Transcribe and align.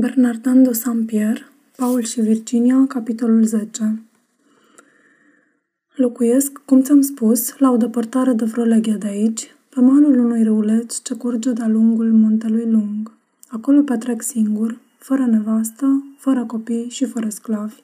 Bernardin 0.00 0.62
de 0.62 0.72
Saint-Pierre, 0.72 1.46
Paul 1.76 2.02
și 2.02 2.20
Virginia, 2.20 2.84
capitolul 2.88 3.44
10 3.44 4.02
Locuiesc, 5.94 6.60
cum 6.64 6.82
ți-am 6.82 7.00
spus, 7.00 7.58
la 7.58 7.70
o 7.70 7.76
depărtare 7.76 8.32
de 8.32 8.44
vreo 8.44 8.64
leghe 8.64 8.92
de 8.92 9.06
aici, 9.06 9.54
pe 9.68 9.80
malul 9.80 10.18
unui 10.18 10.42
râuleț 10.42 11.02
ce 11.02 11.14
curge 11.14 11.52
de-a 11.52 11.68
lungul 11.68 12.12
muntelui 12.12 12.70
lung. 12.70 13.12
Acolo 13.48 13.82
petrec 13.82 14.22
singur, 14.22 14.78
fără 14.98 15.26
nevastă, 15.26 16.04
fără 16.18 16.44
copii 16.44 16.88
și 16.88 17.04
fără 17.04 17.28
sclavi. 17.28 17.82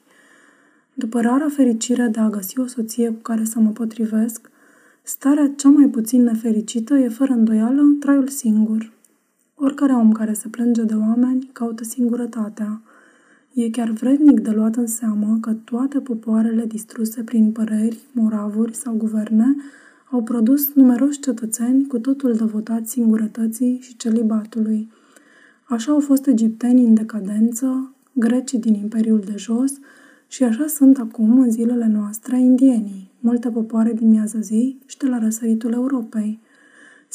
După 0.93 1.21
rara 1.21 1.47
fericire 1.49 2.07
de 2.07 2.19
a 2.19 2.29
găsi 2.29 2.59
o 2.59 2.65
soție 2.65 3.07
cu 3.09 3.21
care 3.21 3.43
să 3.43 3.59
mă 3.59 3.69
potrivesc, 3.69 4.49
starea 5.03 5.51
cea 5.55 5.69
mai 5.69 5.87
puțin 5.87 6.23
nefericită 6.23 6.93
e 6.93 7.09
fără 7.09 7.33
îndoială 7.33 7.81
traiul 7.99 8.27
singur, 8.27 8.93
Oricare 9.57 9.93
om 9.93 10.11
care 10.11 10.33
se 10.33 10.47
plânge 10.47 10.83
de 10.83 10.93
oameni 10.93 11.49
caută 11.51 11.83
singurătatea. 11.83 12.81
E 13.53 13.69
chiar 13.69 13.89
vrednic 13.89 14.39
de 14.39 14.49
luat 14.51 14.75
în 14.75 14.87
seamă 14.87 15.37
că 15.41 15.53
toate 15.53 15.99
popoarele 15.99 16.65
distruse 16.65 17.23
prin 17.23 17.51
păreri, 17.51 17.99
moravuri 18.11 18.75
sau 18.75 18.93
guverne 18.93 19.55
au 20.11 20.23
produs 20.23 20.73
numeroși 20.73 21.19
cetățeni 21.19 21.87
cu 21.87 21.99
totul 21.99 22.33
devotați 22.33 22.91
singurătății 22.91 23.79
și 23.81 23.97
celibatului. 23.97 24.91
Așa 25.63 25.91
au 25.91 25.99
fost 25.99 26.27
egiptenii 26.27 26.85
în 26.85 26.93
decadență, 26.93 27.93
grecii 28.13 28.59
din 28.59 28.73
Imperiul 28.73 29.19
de 29.25 29.33
Jos 29.37 29.73
și 30.27 30.43
așa 30.43 30.67
sunt 30.67 30.97
acum, 30.97 31.39
în 31.39 31.51
zilele 31.51 31.87
noastre, 31.87 32.39
indienii, 32.39 33.11
multe 33.19 33.49
popoare 33.49 33.93
din 33.93 34.09
miază 34.09 34.39
zi 34.39 34.79
și 34.85 34.97
de 34.97 35.07
la 35.07 35.19
răsăritul 35.19 35.73
Europei. 35.73 36.39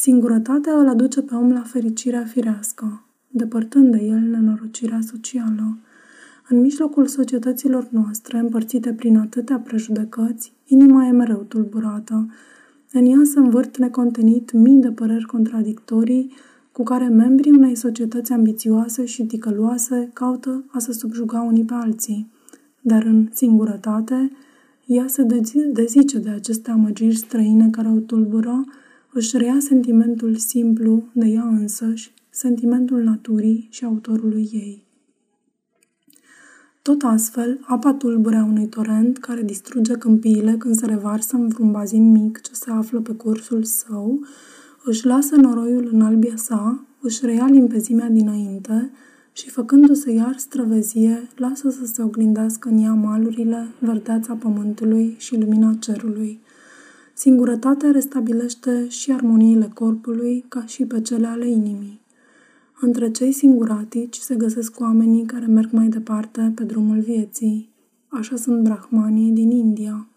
Singurătatea 0.01 0.73
îl 0.73 0.89
aduce 0.89 1.23
pe 1.23 1.35
om 1.35 1.53
la 1.53 1.61
fericirea 1.61 2.25
firească, 2.25 3.05
depărtând 3.29 3.91
de 3.91 4.03
el 4.03 4.19
nenorocirea 4.19 4.99
socială. 5.11 5.79
În 6.49 6.61
mijlocul 6.61 7.07
societăților 7.07 7.89
noastre, 7.91 8.39
împărțite 8.39 8.93
prin 8.93 9.17
atâtea 9.17 9.59
prejudecăți, 9.59 10.53
inima 10.67 11.07
e 11.07 11.11
mereu 11.11 11.45
tulburată. 11.49 12.27
În 12.93 13.07
ea 13.07 13.21
se 13.25 13.39
învârt 13.39 13.77
necontenit 13.77 14.53
mii 14.53 14.81
de 14.81 14.91
păreri 14.91 15.25
contradictorii 15.27 16.33
cu 16.73 16.83
care 16.83 17.09
membrii 17.09 17.53
unei 17.53 17.75
societăți 17.75 18.33
ambițioase 18.33 19.05
și 19.05 19.27
ticăloase 19.27 20.11
caută 20.13 20.65
a 20.69 20.79
se 20.79 20.93
subjuga 20.93 21.41
unii 21.41 21.65
pe 21.65 21.75
alții. 21.75 22.31
Dar 22.81 23.03
în 23.03 23.29
singurătate, 23.33 24.31
ea 24.87 25.05
se 25.07 25.27
dezice 25.73 26.19
de 26.19 26.31
aceste 26.31 26.71
amăgiri 26.71 27.17
străine 27.17 27.69
care 27.71 27.89
o 27.89 27.99
tulbură 27.99 28.65
își 29.13 29.37
rea 29.37 29.57
sentimentul 29.61 30.37
simplu 30.37 31.05
de 31.13 31.27
ea 31.27 31.47
însăși, 31.47 32.13
sentimentul 32.31 33.03
naturii 33.03 33.69
și 33.71 33.85
autorului 33.85 34.49
ei. 34.53 34.85
Tot 36.83 37.03
astfel, 37.03 37.61
apa 37.63 37.93
tulbure 37.93 38.37
a 38.37 38.45
unui 38.45 38.67
torent 38.67 39.19
care 39.19 39.43
distruge 39.43 39.93
câmpiile 39.93 40.55
când 40.59 40.75
se 40.75 40.87
revarsă 40.87 41.37
în 41.37 41.49
vreun 41.49 41.71
bazin 41.71 42.11
mic 42.11 42.41
ce 42.41 42.51
se 42.55 42.71
află 42.71 43.01
pe 43.01 43.13
cursul 43.13 43.63
său, 43.63 44.21
își 44.85 45.07
lasă 45.07 45.37
noroiul 45.37 45.89
în 45.93 46.01
albia 46.01 46.37
sa, 46.37 46.85
își 47.01 47.27
reia 47.27 47.47
limpezimea 47.47 48.09
dinainte 48.09 48.91
și, 49.33 49.51
făcându-se 49.51 50.13
iar 50.13 50.35
străvezie, 50.37 51.29
lasă 51.37 51.71
să 51.71 51.87
se 51.87 52.03
oglindească 52.03 52.69
în 52.69 52.83
ea 52.83 52.93
malurile, 52.93 53.69
verdeața 53.79 54.35
pământului 54.35 55.15
și 55.19 55.39
lumina 55.39 55.75
cerului– 55.81 56.41
Singurătatea 57.21 57.91
restabilește 57.91 58.89
și 58.89 59.13
armoniile 59.13 59.71
corpului, 59.75 60.45
ca 60.49 60.65
și 60.67 60.85
pe 60.85 61.01
cele 61.01 61.27
ale 61.27 61.49
inimii. 61.49 62.01
Între 62.81 63.11
cei 63.11 63.33
singuratici 63.33 64.17
se 64.17 64.35
găsesc 64.35 64.81
oamenii 64.81 65.25
care 65.25 65.47
merg 65.47 65.71
mai 65.73 65.89
departe 65.89 66.53
pe 66.55 66.65
drumul 66.65 67.01
vieții. 67.01 67.69
Așa 68.09 68.37
sunt 68.37 68.63
brahmanii 68.63 69.33
din 69.33 69.51
India. 69.51 70.09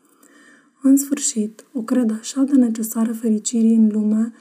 În 0.81 0.97
sfârșit, 0.97 1.65
o 1.73 1.81
cred 1.81 2.11
așa 2.11 2.41
de 2.41 2.57
necesară 2.57 3.13
fericirii 3.13 3.75
în 3.75 3.89
lume, 3.91 4.31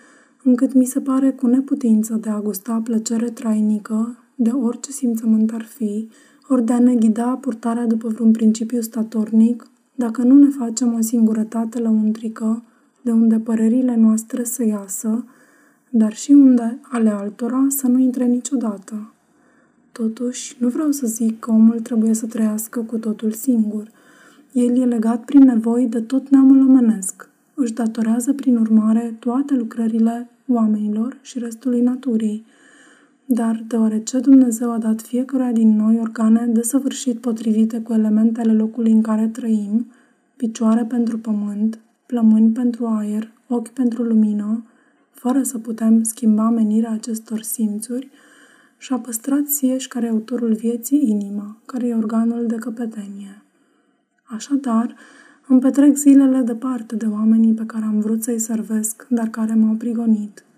încât 0.42 0.72
mi 0.72 0.84
se 0.84 1.00
pare 1.00 1.30
cu 1.30 1.46
neputință 1.46 2.14
de 2.14 2.28
a 2.28 2.40
gusta 2.40 2.80
plăcere 2.84 3.30
trainică, 3.30 4.18
de 4.34 4.50
orice 4.50 4.90
simțământ 4.90 5.52
ar 5.52 5.64
fi, 5.64 6.08
ori 6.48 6.64
de 6.64 6.72
a 6.72 6.78
ne 6.78 6.94
ghida 6.94 7.36
purtarea 7.40 7.86
după 7.86 8.08
vreun 8.08 8.30
principiu 8.30 8.80
statornic, 8.80 9.66
dacă 9.94 10.22
nu 10.22 10.38
ne 10.38 10.48
facem 10.48 10.94
o 10.94 11.00
singurătate 11.00 11.78
lăuntrică, 11.78 12.62
de 13.02 13.10
unde 13.10 13.38
părerile 13.38 13.96
noastre 13.96 14.44
să 14.44 14.64
iasă, 14.64 15.24
dar 15.90 16.12
și 16.12 16.30
unde 16.30 16.78
ale 16.82 17.08
altora 17.08 17.66
să 17.68 17.86
nu 17.86 17.98
intre 17.98 18.24
niciodată. 18.24 19.12
Totuși, 19.92 20.56
nu 20.58 20.68
vreau 20.68 20.90
să 20.90 21.06
zic 21.06 21.38
că 21.38 21.50
omul 21.50 21.80
trebuie 21.80 22.14
să 22.14 22.26
trăiască 22.26 22.80
cu 22.80 22.98
totul 22.98 23.30
singur. 23.30 23.90
El 24.52 24.80
e 24.80 24.84
legat 24.84 25.24
prin 25.24 25.42
nevoi 25.42 25.86
de 25.86 26.00
tot 26.00 26.28
neamul 26.28 26.68
omenesc. 26.68 27.28
Își 27.54 27.72
datorează, 27.72 28.32
prin 28.32 28.56
urmare, 28.56 29.16
toate 29.18 29.54
lucrările 29.54 30.30
oamenilor 30.46 31.18
și 31.22 31.38
restului 31.38 31.80
naturii. 31.80 32.44
Dar, 33.26 33.64
deoarece 33.66 34.18
Dumnezeu 34.18 34.70
a 34.70 34.78
dat 34.78 35.00
fiecare 35.00 35.52
din 35.52 35.76
noi 35.76 35.98
organe 36.00 36.46
desăvârșit 36.46 37.18
potrivite 37.18 37.80
cu 37.80 37.92
elementele 37.92 38.52
locului 38.52 38.92
în 38.92 39.02
care 39.02 39.28
trăim, 39.28 39.86
picioare 40.36 40.84
pentru 40.84 41.18
pământ, 41.18 41.78
plămâni 42.06 42.52
pentru 42.52 42.86
aer, 42.86 43.32
ochi 43.48 43.68
pentru 43.68 44.02
lumină, 44.02 44.64
fără 45.10 45.42
să 45.42 45.58
putem 45.58 46.02
schimba 46.02 46.50
menirea 46.50 46.90
acestor 46.90 47.40
simțuri, 47.40 48.10
și 48.78 48.92
a 48.92 48.96
păstrat 48.96 49.46
sieși 49.46 49.88
care 49.88 50.06
e 50.06 50.10
autorul 50.10 50.54
vieții 50.54 51.08
inima, 51.08 51.56
care 51.66 51.86
e 51.86 51.94
organul 51.94 52.46
de 52.46 52.54
căpetenie. 52.54 53.42
Așadar, 54.22 54.94
îmi 55.46 55.60
petrec 55.60 55.96
zilele 55.96 56.40
departe 56.40 56.96
de 56.96 57.06
oamenii 57.06 57.52
pe 57.52 57.66
care 57.66 57.84
am 57.84 58.00
vrut 58.00 58.22
să-i 58.22 58.38
servesc, 58.38 59.06
dar 59.08 59.28
care 59.28 59.54
m-au 59.54 59.74
prigonit– 59.74 60.44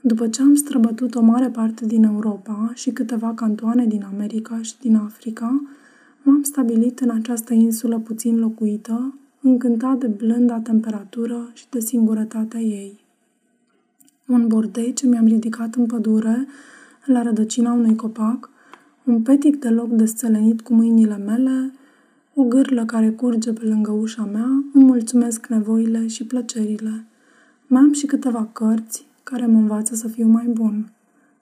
după 0.00 0.28
ce 0.28 0.42
am 0.42 0.54
străbătut 0.54 1.14
o 1.14 1.20
mare 1.20 1.48
parte 1.48 1.86
din 1.86 2.02
Europa 2.02 2.70
și 2.74 2.90
câteva 2.90 3.32
cantoane 3.34 3.86
din 3.86 4.04
America 4.12 4.62
și 4.62 4.74
din 4.80 4.96
Africa, 4.96 5.62
m-am 6.22 6.42
stabilit 6.42 7.00
în 7.00 7.10
această 7.10 7.54
insulă 7.54 7.98
puțin 7.98 8.38
locuită, 8.38 9.14
încântat 9.40 9.98
de 9.98 10.06
blânda 10.06 10.58
temperatură 10.58 11.50
și 11.54 11.64
de 11.70 11.80
singurătatea 11.80 12.60
ei. 12.60 12.98
Un 14.26 14.46
bordei 14.46 14.92
ce 14.92 15.06
mi-am 15.06 15.26
ridicat 15.26 15.74
în 15.74 15.86
pădure, 15.86 16.46
la 17.04 17.22
rădăcina 17.22 17.72
unui 17.72 17.96
copac, 17.96 18.50
un 19.04 19.22
petic 19.22 19.58
de 19.58 19.68
loc 19.68 19.88
desțelenit 19.88 20.60
cu 20.60 20.74
mâinile 20.74 21.16
mele, 21.16 21.72
o 22.34 22.42
gârlă 22.42 22.84
care 22.84 23.10
curge 23.10 23.52
pe 23.52 23.64
lângă 23.64 23.90
ușa 23.90 24.24
mea, 24.24 24.64
îmi 24.72 24.84
mulțumesc 24.84 25.46
nevoile 25.46 26.06
și 26.06 26.24
plăcerile. 26.24 27.04
Mai 27.66 27.82
am 27.82 27.92
și 27.92 28.06
câteva 28.06 28.48
cărți, 28.52 29.07
care 29.30 29.46
mă 29.46 29.58
învață 29.58 29.94
să 29.94 30.08
fiu 30.08 30.26
mai 30.26 30.46
bun. 30.46 30.92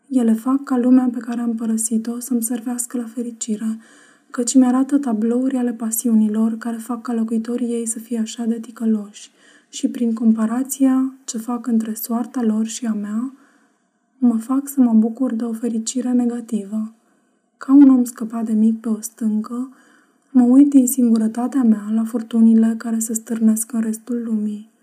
Ele 0.08 0.32
fac 0.32 0.64
ca 0.64 0.78
lumea 0.78 1.08
pe 1.12 1.18
care 1.18 1.40
am 1.40 1.54
părăsit-o 1.54 2.20
să-mi 2.20 2.42
servească 2.42 2.96
la 2.96 3.04
fericire, 3.04 3.78
căci 4.30 4.54
mi-arată 4.54 4.98
tablouri 4.98 5.56
ale 5.56 5.72
pasiunilor 5.72 6.58
care 6.58 6.76
fac 6.76 7.02
ca 7.02 7.12
locuitorii 7.12 7.72
ei 7.72 7.86
să 7.86 7.98
fie 7.98 8.18
așa 8.18 8.44
de 8.44 8.58
ticăloși 8.58 9.30
și 9.68 9.88
prin 9.88 10.14
comparația 10.14 11.12
ce 11.24 11.38
fac 11.38 11.66
între 11.66 11.94
soarta 11.94 12.42
lor 12.42 12.66
și 12.66 12.86
a 12.86 12.92
mea, 12.92 13.32
mă 14.18 14.36
fac 14.38 14.68
să 14.68 14.80
mă 14.80 14.92
bucur 14.92 15.34
de 15.34 15.44
o 15.44 15.52
fericire 15.52 16.12
negativă. 16.12 16.92
Ca 17.56 17.72
un 17.72 17.88
om 17.88 18.04
scăpat 18.04 18.44
de 18.44 18.52
mic 18.52 18.80
pe 18.80 18.88
o 18.88 19.00
stâncă, 19.00 19.72
mă 20.30 20.42
uit 20.42 20.70
din 20.70 20.86
singurătatea 20.86 21.62
mea 21.62 21.84
la 21.94 22.04
furtunile 22.04 22.74
care 22.78 22.98
se 22.98 23.14
stârnesc 23.14 23.72
în 23.72 23.80
restul 23.80 24.22
lumii. 24.24 24.74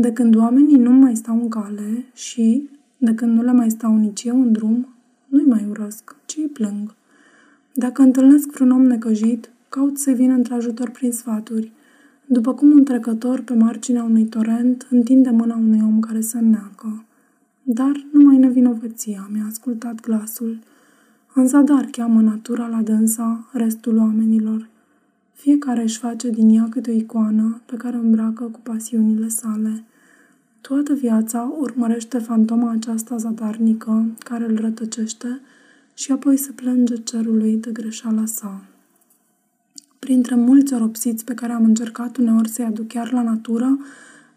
De 0.00 0.12
când 0.12 0.36
oamenii 0.36 0.76
nu 0.76 0.90
mai 0.90 1.16
stau 1.16 1.40
în 1.40 1.48
cale 1.48 2.04
și, 2.14 2.68
de 2.96 3.14
când 3.14 3.36
nu 3.36 3.42
le 3.42 3.52
mai 3.52 3.70
stau 3.70 3.96
nici 3.96 4.24
eu 4.24 4.40
în 4.40 4.52
drum, 4.52 4.88
nu-i 5.28 5.44
mai 5.44 5.66
urăsc, 5.70 6.16
ci 6.26 6.36
îi 6.36 6.48
plâng. 6.52 6.94
Dacă 7.74 8.02
întâlnesc 8.02 8.50
vreun 8.50 8.70
om 8.70 8.82
necăjit, 8.82 9.50
caut 9.68 9.98
să 9.98 10.10
vină 10.10 10.34
într-ajutor 10.34 10.90
prin 10.90 11.12
sfaturi, 11.12 11.72
după 12.26 12.54
cum 12.54 12.70
un 12.70 12.84
trecător 12.84 13.40
pe 13.40 13.54
marginea 13.54 14.02
unui 14.02 14.24
torent 14.24 14.86
întinde 14.90 15.30
mâna 15.30 15.56
unui 15.56 15.80
om 15.82 16.00
care 16.00 16.20
se 16.20 16.38
înneacă. 16.38 17.04
Dar 17.62 18.06
numai 18.12 18.36
nevinovăția 18.36 19.28
mi-a 19.32 19.44
ascultat 19.48 20.00
glasul. 20.00 20.58
În 21.34 21.46
zadar 21.46 21.84
cheamă 21.90 22.20
natura 22.20 22.66
la 22.66 22.82
dânsa 22.82 23.48
restul 23.52 23.96
oamenilor. 23.96 24.68
Fiecare 25.32 25.82
își 25.82 25.98
face 25.98 26.30
din 26.30 26.48
ea 26.48 26.66
câte 26.70 26.90
o 26.90 26.94
icoană 26.94 27.60
pe 27.66 27.76
care 27.76 27.96
o 27.96 28.00
îmbracă 28.00 28.44
cu 28.44 28.60
pasiunile 28.62 29.28
sale. 29.28 29.84
Toată 30.60 30.92
viața 30.92 31.54
urmărește 31.58 32.18
fantoma 32.18 32.70
aceasta 32.70 33.16
zadarnică 33.16 34.04
care 34.18 34.44
îl 34.44 34.56
rătăcește 34.60 35.40
și 35.94 36.12
apoi 36.12 36.36
se 36.36 36.52
plânge 36.52 36.96
cerului 36.96 37.56
de 37.56 37.70
greșeala 37.70 38.24
sa. 38.26 38.64
Printre 39.98 40.34
mulți 40.34 40.74
oropsiți 40.74 41.24
pe 41.24 41.34
care 41.34 41.52
am 41.52 41.64
încercat 41.64 42.16
uneori 42.16 42.48
să-i 42.48 42.64
aduc 42.64 42.86
chiar 42.88 43.12
la 43.12 43.22
natură, 43.22 43.78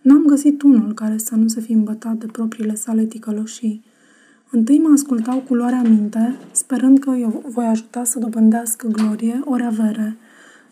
n-am 0.02 0.24
găsit 0.26 0.62
unul 0.62 0.94
care 0.94 1.18
să 1.18 1.36
nu 1.36 1.48
se 1.48 1.62
fi 1.62 1.72
îmbătat 1.72 2.16
de 2.16 2.26
propriile 2.26 2.76
sale 2.76 3.06
ticăloșii. 3.06 3.84
Întâi 4.50 4.80
mă 4.80 4.90
ascultau 4.94 5.40
cu 5.40 5.54
luarea 5.54 5.82
minte, 5.82 6.36
sperând 6.52 7.00
că 7.00 7.10
eu 7.10 7.44
voi 7.48 7.66
ajuta 7.66 8.04
să 8.04 8.20
dobândească 8.20 8.88
glorie 8.88 9.42
ori 9.46 9.64
avere. 9.64 10.18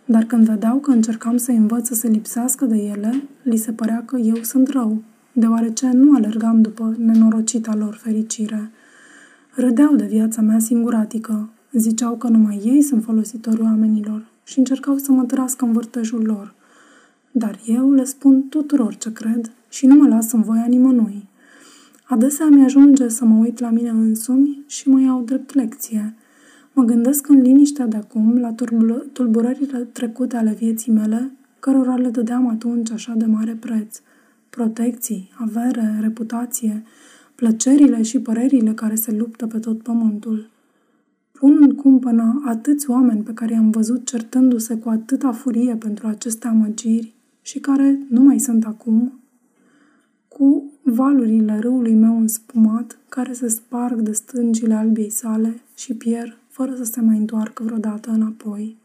Dar 0.06 0.24
când 0.24 0.46
vedeau 0.46 0.78
că 0.78 0.92
încercam 0.92 1.38
să 1.38 1.52
învăț 1.52 1.88
să 1.88 1.94
se 1.94 2.08
lipsească 2.08 2.66
de 2.66 2.78
ele, 2.78 3.24
li 3.44 3.58
se 3.58 3.72
părea 3.72 4.04
că 4.06 4.18
eu 4.18 4.44
sunt 4.44 4.68
rău, 4.68 5.02
deoarece 5.34 5.90
nu 5.94 6.16
alergam 6.16 6.62
după 6.62 6.96
nenorocita 6.98 7.76
lor 7.76 7.94
fericire. 8.02 8.72
Râdeau 9.56 9.96
de 9.96 10.06
viața 10.06 10.42
mea 10.42 10.60
singuratică, 10.60 11.50
ziceau 11.72 12.16
că 12.16 12.28
numai 12.28 12.62
ei 12.64 12.82
sunt 12.82 13.04
folositori 13.04 13.62
oamenilor 13.62 14.26
și 14.44 14.60
încercau 14.60 14.98
să 14.98 15.12
mă 15.12 15.24
trască 15.24 15.66
în 15.66 15.72
vârtejul 15.72 16.24
lor. 16.26 16.54
Dar 17.32 17.60
eu 17.66 17.92
le 17.92 18.04
spun 18.04 18.48
tuturor 18.50 18.96
ce 18.96 19.12
cred 19.12 19.52
și 19.70 19.86
nu 19.86 19.96
mă 19.96 20.08
las 20.08 20.32
în 20.32 20.42
voia 20.42 20.66
nimănui. 20.68 21.30
Adesea 22.04 22.46
mi-ajunge 22.46 23.08
să 23.08 23.26
mă 23.26 23.40
uit 23.44 23.60
la 23.60 23.70
mine 23.70 23.90
însumi 23.90 24.64
și 24.68 24.90
mă 24.90 25.02
iau 25.02 25.22
drept 25.22 25.54
lecție. 25.54 26.16
Mă 26.74 26.84
gândesc 26.84 27.30
în 27.30 27.42
liniștea 27.42 27.86
de 27.86 27.98
acum 27.98 28.38
la 28.38 28.54
tulburările 29.14 29.78
trecute 29.80 30.38
ale 30.38 30.56
vieții 30.60 30.92
mele, 30.92 31.32
cărora 31.60 31.96
le 31.96 32.10
dădeam 32.10 32.48
atunci 32.48 32.92
așa 32.92 33.14
de 33.14 33.26
mare 33.26 33.58
preț. 33.60 34.02
Protecții, 34.52 35.32
avere, 35.38 35.98
reputație, 36.02 36.84
plăcerile 37.36 38.02
și 38.02 38.20
părerile 38.20 38.74
care 38.74 38.96
se 38.96 39.12
luptă 39.12 39.48
pe 39.48 39.60
tot 39.60 39.82
pământul. 39.82 40.50
Pun 41.32 41.58
în 41.62 41.76
cumpănă 41.76 42.42
atâți 42.46 42.90
oameni 42.90 43.24
pe 43.24 43.34
care 43.34 43.54
i-am 43.54 43.70
văzut 43.70 44.06
certându-se 44.06 44.76
cu 44.78 44.90
atâta 44.90 45.32
furie 45.32 45.76
pentru 45.76 46.08
aceste 46.08 46.48
amăgiri 46.48 47.14
și 47.42 47.60
care 47.60 48.00
nu 48.10 48.22
mai 48.22 48.40
sunt 48.40 48.66
acum, 48.66 49.20
cu 50.28 50.72
valurile 50.84 51.60
râului 51.60 51.94
meu 51.94 52.20
înspumat, 52.20 52.98
care 53.10 53.34
se 53.34 53.48
sparg 53.48 54.02
de 54.02 54.12
stângile 54.12 54.74
albiei 54.74 55.10
sale 55.10 55.62
și 55.76 55.94
pierd 55.94 56.38
fără 56.48 56.76
să 56.76 56.84
se 56.84 57.02
mai 57.02 57.18
întoarcă 57.18 57.64
vreodată 57.64 58.10
înapoi. 58.10 58.78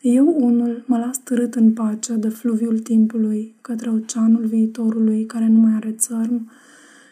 Eu 0.00 0.36
unul 0.38 0.84
mă 0.86 0.98
las 0.98 1.18
târât 1.18 1.54
în 1.54 1.72
pace 1.72 2.12
de 2.12 2.28
fluviul 2.28 2.78
timpului 2.78 3.54
către 3.60 3.90
oceanul 3.90 4.44
viitorului 4.44 5.24
care 5.24 5.48
nu 5.48 5.58
mai 5.58 5.72
are 5.74 5.92
țărm 5.92 6.50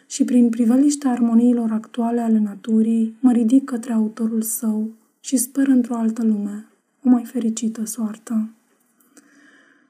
și 0.07 0.23
prin 0.23 0.49
priveliștea 0.49 1.11
armoniilor 1.11 1.71
actuale 1.71 2.21
ale 2.21 2.39
naturii 2.39 3.15
mă 3.19 3.31
ridic 3.31 3.63
către 3.63 3.93
autorul 3.93 4.41
său 4.41 4.89
și 5.19 5.37
sper 5.37 5.67
într-o 5.67 5.95
altă 5.95 6.23
lume, 6.23 6.65
o 7.03 7.09
mai 7.09 7.23
fericită 7.23 7.85
soartă. 7.85 8.49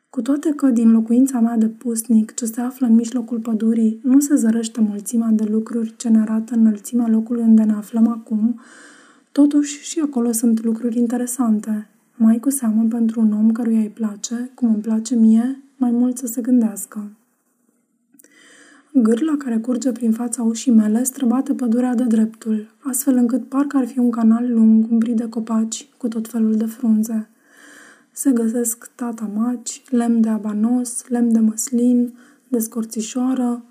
Cu 0.09 0.21
toate 0.21 0.53
că 0.53 0.67
din 0.67 0.91
locuința 0.91 1.39
mea 1.39 1.57
de 1.57 1.67
pusnic, 1.67 2.33
ce 2.33 2.45
se 2.45 2.61
află 2.61 2.87
în 2.87 2.93
mijlocul 2.93 3.39
pădurii, 3.39 3.99
nu 4.03 4.19
se 4.19 4.35
zărește 4.35 4.81
mulțimea 4.81 5.29
de 5.31 5.43
lucruri 5.43 5.93
ce 5.97 6.09
ne 6.09 6.19
arată 6.19 6.53
înălțimea 6.53 7.07
locului 7.07 7.41
unde 7.41 7.63
ne 7.63 7.73
aflăm 7.73 8.07
acum, 8.07 8.59
totuși 9.31 9.83
și 9.83 9.99
acolo 9.99 10.31
sunt 10.31 10.63
lucruri 10.63 10.97
interesante, 10.97 11.89
mai 12.15 12.39
cu 12.39 12.49
seamă 12.49 12.85
pentru 12.89 13.21
un 13.21 13.31
om 13.31 13.51
căruia 13.51 13.79
îi 13.79 13.89
place, 13.89 14.51
cum 14.53 14.69
îmi 14.73 14.81
place 14.81 15.15
mie, 15.15 15.63
mai 15.77 15.91
mult 15.91 16.17
să 16.17 16.27
se 16.27 16.41
gândească. 16.41 17.11
Gârla 18.93 19.35
care 19.37 19.57
curge 19.57 19.91
prin 19.91 20.11
fața 20.11 20.43
ușii 20.43 20.71
mele 20.71 21.03
străbate 21.03 21.53
pădurea 21.53 21.95
de 21.95 22.03
dreptul, 22.03 22.67
astfel 22.79 23.15
încât 23.15 23.49
parcă 23.49 23.77
ar 23.77 23.87
fi 23.87 23.99
un 23.99 24.09
canal 24.09 24.53
lung 24.53 24.91
umbrit 24.91 25.15
de 25.15 25.29
copaci 25.29 25.87
cu 25.97 26.07
tot 26.07 26.27
felul 26.27 26.55
de 26.55 26.65
frunze 26.65 27.29
se 28.15 28.31
găsesc 28.31 28.91
tatamaci, 28.95 29.81
lemn 29.89 30.21
de 30.21 30.29
abanos, 30.29 31.07
lemn 31.07 31.31
de 31.31 31.39
măslin, 31.39 32.13
de 32.47 32.59
scorțișoară. 32.59 33.63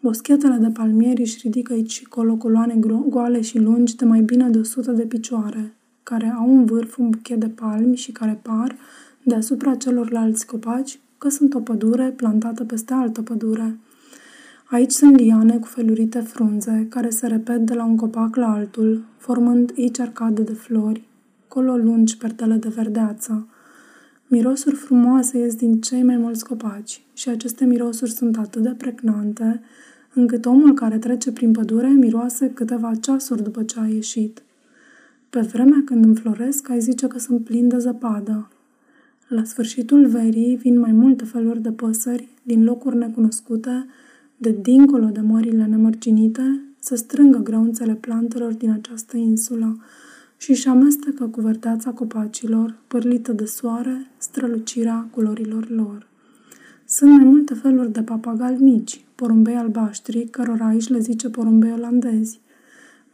Boschetele 0.00 0.56
de 0.56 0.68
palmieri 0.68 1.20
își 1.20 1.38
ridică 1.42 1.72
aici 1.72 1.92
și 1.92 2.04
colo 2.04 2.36
coloane 2.36 2.74
goale 3.08 3.40
și 3.40 3.58
lungi 3.58 3.96
de 3.96 4.04
mai 4.04 4.20
bine 4.20 4.48
de 4.48 4.58
100 4.58 4.92
de 4.92 5.02
picioare, 5.02 5.74
care 6.04 6.34
au 6.38 6.56
în 6.56 6.64
vârf 6.64 6.98
un 6.98 7.10
buchet 7.10 7.40
de 7.40 7.48
palmi 7.48 7.96
și 7.96 8.12
care 8.12 8.40
par, 8.42 8.76
deasupra 9.22 9.74
celorlalți 9.74 10.46
copaci, 10.46 10.98
că 11.18 11.28
sunt 11.28 11.54
o 11.54 11.60
pădure 11.60 12.10
plantată 12.16 12.64
peste 12.64 12.92
altă 12.92 13.22
pădure. 13.22 13.78
Aici 14.70 14.90
sunt 14.90 15.16
liane 15.16 15.58
cu 15.58 15.66
felurite 15.66 16.20
frunze, 16.20 16.86
care 16.90 17.10
se 17.10 17.26
repet 17.26 17.58
de 17.58 17.74
la 17.74 17.84
un 17.84 17.96
copac 17.96 18.36
la 18.36 18.52
altul, 18.52 19.04
formând 19.16 19.72
aici 19.76 19.98
arcade 19.98 20.42
de 20.42 20.52
flori, 20.52 21.08
colo 21.48 21.76
lungi 21.76 22.16
pertele 22.16 22.54
de 22.54 22.68
verdeață. 22.68 23.48
Mirosuri 24.26 24.74
frumoase 24.74 25.38
ies 25.38 25.54
din 25.54 25.80
cei 25.80 26.02
mai 26.02 26.16
mulți 26.16 26.44
copaci 26.44 27.02
și 27.12 27.28
aceste 27.28 27.64
mirosuri 27.64 28.10
sunt 28.10 28.38
atât 28.38 28.62
de 28.62 28.74
pregnante, 28.78 29.60
încât 30.14 30.46
omul 30.46 30.74
care 30.74 30.98
trece 30.98 31.32
prin 31.32 31.52
pădure 31.52 31.88
miroase 31.88 32.50
câteva 32.50 32.94
ceasuri 33.00 33.42
după 33.42 33.62
ce 33.62 33.80
a 33.80 33.86
ieșit. 33.86 34.42
Pe 35.34 35.40
vremea 35.40 35.82
când 35.84 36.04
înfloresc, 36.04 36.68
ai 36.68 36.80
zice 36.80 37.06
că 37.06 37.18
sunt 37.18 37.44
plin 37.44 37.68
de 37.68 37.78
zăpadă. 37.78 38.48
La 39.28 39.44
sfârșitul 39.44 40.06
verii 40.06 40.56
vin 40.56 40.78
mai 40.78 40.92
multe 40.92 41.24
feluri 41.24 41.62
de 41.62 41.72
păsări 41.72 42.28
din 42.42 42.64
locuri 42.64 42.96
necunoscute, 42.96 43.86
de 44.36 44.56
dincolo 44.62 45.06
de 45.06 45.20
mările 45.20 45.64
nemărginite, 45.64 46.60
să 46.78 46.94
strângă 46.94 47.38
grăunțele 47.38 47.94
plantelor 47.94 48.52
din 48.52 48.70
această 48.70 49.16
insulă, 49.16 49.78
și 50.36 50.50
își 50.50 50.68
amestecă 50.68 51.26
cu 51.26 51.40
verdeața 51.40 51.90
copacilor, 51.90 52.78
părlită 52.86 53.32
de 53.32 53.44
soare, 53.44 54.06
strălucirea 54.18 55.08
culorilor 55.10 55.70
lor. 55.70 56.06
Sunt 56.84 57.10
mai 57.10 57.24
multe 57.24 57.54
feluri 57.54 57.92
de 57.92 58.02
papagali 58.02 58.62
mici, 58.62 59.04
porumbei 59.14 59.56
albaștri, 59.56 60.28
cărora 60.30 60.66
aici 60.66 60.88
le 60.88 60.98
zice 60.98 61.30
porumbei 61.30 61.72
olandezi. 61.72 62.40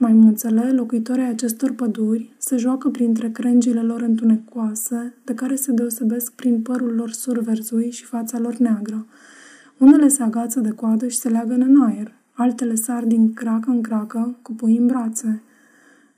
Maimuțele, 0.02 0.72
locuitorii 0.72 1.24
acestor 1.24 1.72
păduri, 1.72 2.34
se 2.38 2.56
joacă 2.56 2.88
printre 2.88 3.30
crengile 3.30 3.82
lor 3.82 4.00
întunecoase, 4.00 5.14
de 5.24 5.34
care 5.34 5.54
se 5.54 5.72
deosebesc 5.72 6.32
prin 6.32 6.62
părul 6.62 6.94
lor 6.94 7.10
surverzui 7.10 7.90
și 7.90 8.04
fața 8.04 8.38
lor 8.38 8.56
neagră. 8.56 9.06
Unele 9.78 10.08
se 10.08 10.22
agață 10.22 10.60
de 10.60 10.70
coadă 10.70 11.08
și 11.08 11.16
se 11.16 11.28
leagă 11.28 11.52
în 11.52 11.82
aer, 11.82 12.12
altele 12.32 12.74
sar 12.74 13.04
din 13.04 13.32
cracă 13.32 13.70
în 13.70 13.82
cracă, 13.82 14.38
cu 14.42 14.52
pui 14.52 14.76
în 14.76 14.86
brațe. 14.86 15.42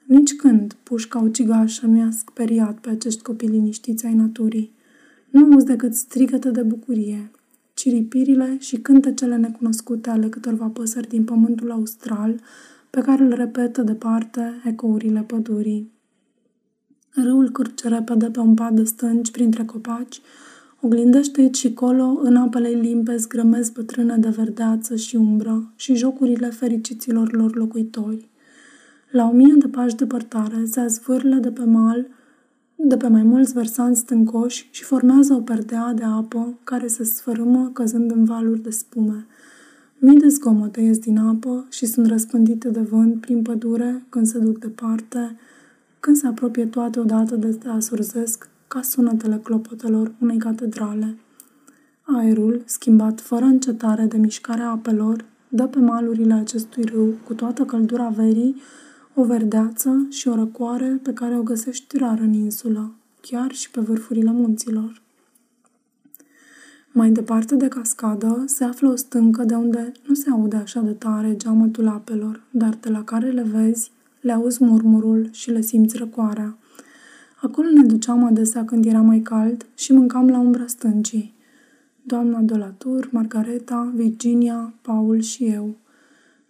Nici 0.06 0.37
când 0.37 0.76
pușca 0.82 1.19
ucigașă 1.19 1.87
nu 1.87 1.96
i-a 1.96 2.11
speriat 2.11 2.79
pe 2.79 2.88
acești 2.90 3.23
copii 3.23 3.49
liniștiți 3.49 4.06
ai 4.06 4.14
naturii. 4.14 4.73
Nu 5.31 5.52
auzi 5.52 5.67
decât 5.67 5.94
strigăte 5.94 6.50
de 6.50 6.62
bucurie, 6.62 7.31
ciripirile 7.75 8.56
și 8.58 8.76
cântecele 8.76 9.37
necunoscute 9.37 10.11
ale 10.11 10.29
câtorva 10.29 10.67
păsări 10.67 11.08
din 11.08 11.25
pământul 11.25 11.70
austral, 11.70 12.40
pe 12.93 13.00
care 13.00 13.23
îl 13.23 13.35
repetă 13.35 13.83
departe 13.83 14.61
ecourile 14.65 15.21
pădurii. 15.21 15.93
Râul 17.11 17.49
curge 17.49 17.89
repede 17.89 18.31
pe 18.31 18.41
un 18.41 18.55
pad 18.55 18.77
de 18.77 18.84
stânci 18.84 19.31
printre 19.31 19.65
copaci, 19.65 20.20
oglindește 20.81 21.41
aici 21.41 21.56
și 21.56 21.72
colo 21.72 22.19
în 22.22 22.37
apele 22.37 22.69
limpezi 22.69 23.29
grămezi 23.29 23.72
bătrâne 23.72 24.17
de 24.17 24.29
verdeață 24.29 24.96
și 24.96 25.17
umbră 25.17 25.72
și 25.77 25.94
jocurile 25.94 26.51
fericiților 26.51 27.32
lor 27.32 27.56
locuitori. 27.56 28.29
La 29.11 29.29
o 29.29 29.32
mie 29.32 29.55
de 29.58 29.69
pași 29.69 29.96
depărtare 29.96 30.65
se 30.65 30.81
azvârlă 30.81 31.37
de 31.37 31.51
pe 31.51 31.65
mal, 31.65 32.06
de 32.77 32.96
pe 32.96 33.08
mai 33.08 33.22
mulți 33.22 33.53
versanți 33.53 34.01
stâncoși 34.01 34.69
și 34.70 34.84
formează 34.84 35.34
o 35.34 35.41
perdea 35.41 35.93
de 35.93 36.05
apă 36.05 36.58
care 36.65 36.87
se 36.87 37.05
sfărâmă 37.05 37.70
căzând 37.72 38.11
în 38.11 38.25
valuri 38.25 38.63
de 38.63 38.70
spume. 38.70 39.27
Mii 40.05 40.19
de 40.19 40.29
zgomote 40.29 40.81
ies 40.81 40.99
din 40.99 41.19
apă 41.19 41.67
și 41.71 41.87
sunt 41.87 42.06
răspândite 42.06 42.69
de 42.69 42.81
vânt 42.81 43.21
prin 43.21 43.43
pădure 43.43 44.05
când 44.09 44.27
se 44.27 44.39
duc 44.39 44.59
departe, 44.59 45.37
când 46.01 46.17
se 46.17 46.27
apropie 46.27 46.67
toate 46.67 47.01
odată 47.01 47.37
de 47.37 47.53
te 47.53 47.69
asurzesc 47.69 48.49
ca 48.69 48.82
sunetele 48.82 49.41
clopotelor 49.43 50.15
unei 50.21 50.39
catedrale. 50.39 51.19
Aerul, 52.03 52.63
schimbat 52.65 53.21
fără 53.21 53.44
încetare 53.44 54.05
de 54.05 54.17
mișcarea 54.17 54.71
apelor, 54.71 55.25
dă 55.49 55.67
pe 55.67 55.79
malurile 55.79 56.35
acestui 56.35 56.85
râu 56.85 57.15
cu 57.27 57.35
toată 57.35 57.65
căldura 57.65 58.09
verii 58.09 58.61
o 59.15 59.25
verdeață 59.25 60.06
și 60.11 60.29
o 60.29 60.35
răcoare 60.35 61.01
pe 61.03 61.13
care 61.13 61.39
o 61.39 61.43
găsești 61.43 61.99
rar 61.99 62.19
în 62.19 62.32
insulă, 62.32 62.94
chiar 63.21 63.53
și 63.53 63.71
pe 63.71 63.81
vârfurile 63.81 64.31
munților. 64.32 65.03
Mai 66.94 67.11
departe 67.11 67.55
de 67.55 67.69
cascadă 67.69 68.43
se 68.46 68.65
află 68.65 68.89
o 68.89 68.96
stâncă 68.96 69.44
de 69.44 69.55
unde 69.55 69.93
nu 70.06 70.15
se 70.15 70.31
aude 70.31 70.56
așa 70.56 70.81
de 70.81 70.91
tare 70.91 71.37
geamătul 71.37 71.89
apelor, 71.89 72.43
dar 72.51 72.79
de 72.81 72.89
la 72.89 73.05
care 73.05 73.31
le 73.31 73.43
vezi, 73.43 73.91
le 74.20 74.32
auzi 74.32 74.65
murmurul 74.65 75.29
și 75.31 75.51
le 75.51 75.61
simți 75.61 75.96
răcoarea. 75.96 76.56
Acolo 77.41 77.69
ne 77.69 77.82
duceam 77.82 78.25
adesea 78.25 78.65
când 78.65 78.84
era 78.84 79.01
mai 79.01 79.20
cald 79.20 79.67
și 79.75 79.93
mâncam 79.93 80.29
la 80.29 80.39
umbra 80.39 80.67
stâncii. 80.67 81.34
Doamna 82.03 82.41
Dolatur, 82.41 83.08
Margareta, 83.13 83.93
Virginia, 83.94 84.75
Paul 84.82 85.20
și 85.20 85.44
eu. 85.44 85.77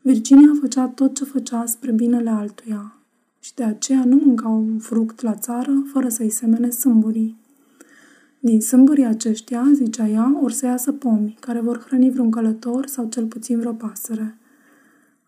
Virginia 0.00 0.50
făcea 0.60 0.86
tot 0.86 1.14
ce 1.14 1.24
făcea 1.24 1.66
spre 1.66 1.92
binele 1.92 2.30
altuia 2.30 2.96
și 3.40 3.54
de 3.54 3.64
aceea 3.64 4.04
nu 4.04 4.20
mânca 4.24 4.48
un 4.48 4.78
fruct 4.78 5.20
la 5.20 5.34
țară 5.34 5.82
fără 5.92 6.08
să-i 6.08 6.30
semene 6.30 6.70
sâmburii. 6.70 7.40
Din 8.44 8.60
sâmburii 8.60 9.04
aceștia, 9.04 9.70
zicea 9.72 10.08
ea, 10.08 10.38
or 10.42 10.50
să 10.50 10.66
iasă 10.66 10.92
pomi, 10.92 11.36
care 11.40 11.60
vor 11.60 11.84
hrăni 11.86 12.10
vreun 12.10 12.30
călător 12.30 12.86
sau 12.86 13.08
cel 13.08 13.26
puțin 13.26 13.58
vreo 13.58 13.72
pasăre. 13.72 14.36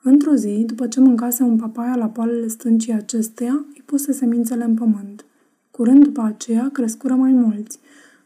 Într-o 0.03 0.35
zi, 0.35 0.65
după 0.67 0.87
ce 0.87 1.01
mâncase 1.01 1.43
un 1.43 1.57
papaia 1.57 1.97
la 1.97 2.07
poalele 2.07 2.47
stâncii 2.47 2.93
acesteia, 2.93 3.53
îi 3.53 3.83
puse 3.85 4.13
semințele 4.13 4.65
în 4.65 4.75
pământ. 4.75 5.25
Curând 5.71 6.05
după 6.05 6.23
aceea 6.23 6.71
crescură 6.73 7.15
mai 7.15 7.33
mulți, 7.33 7.79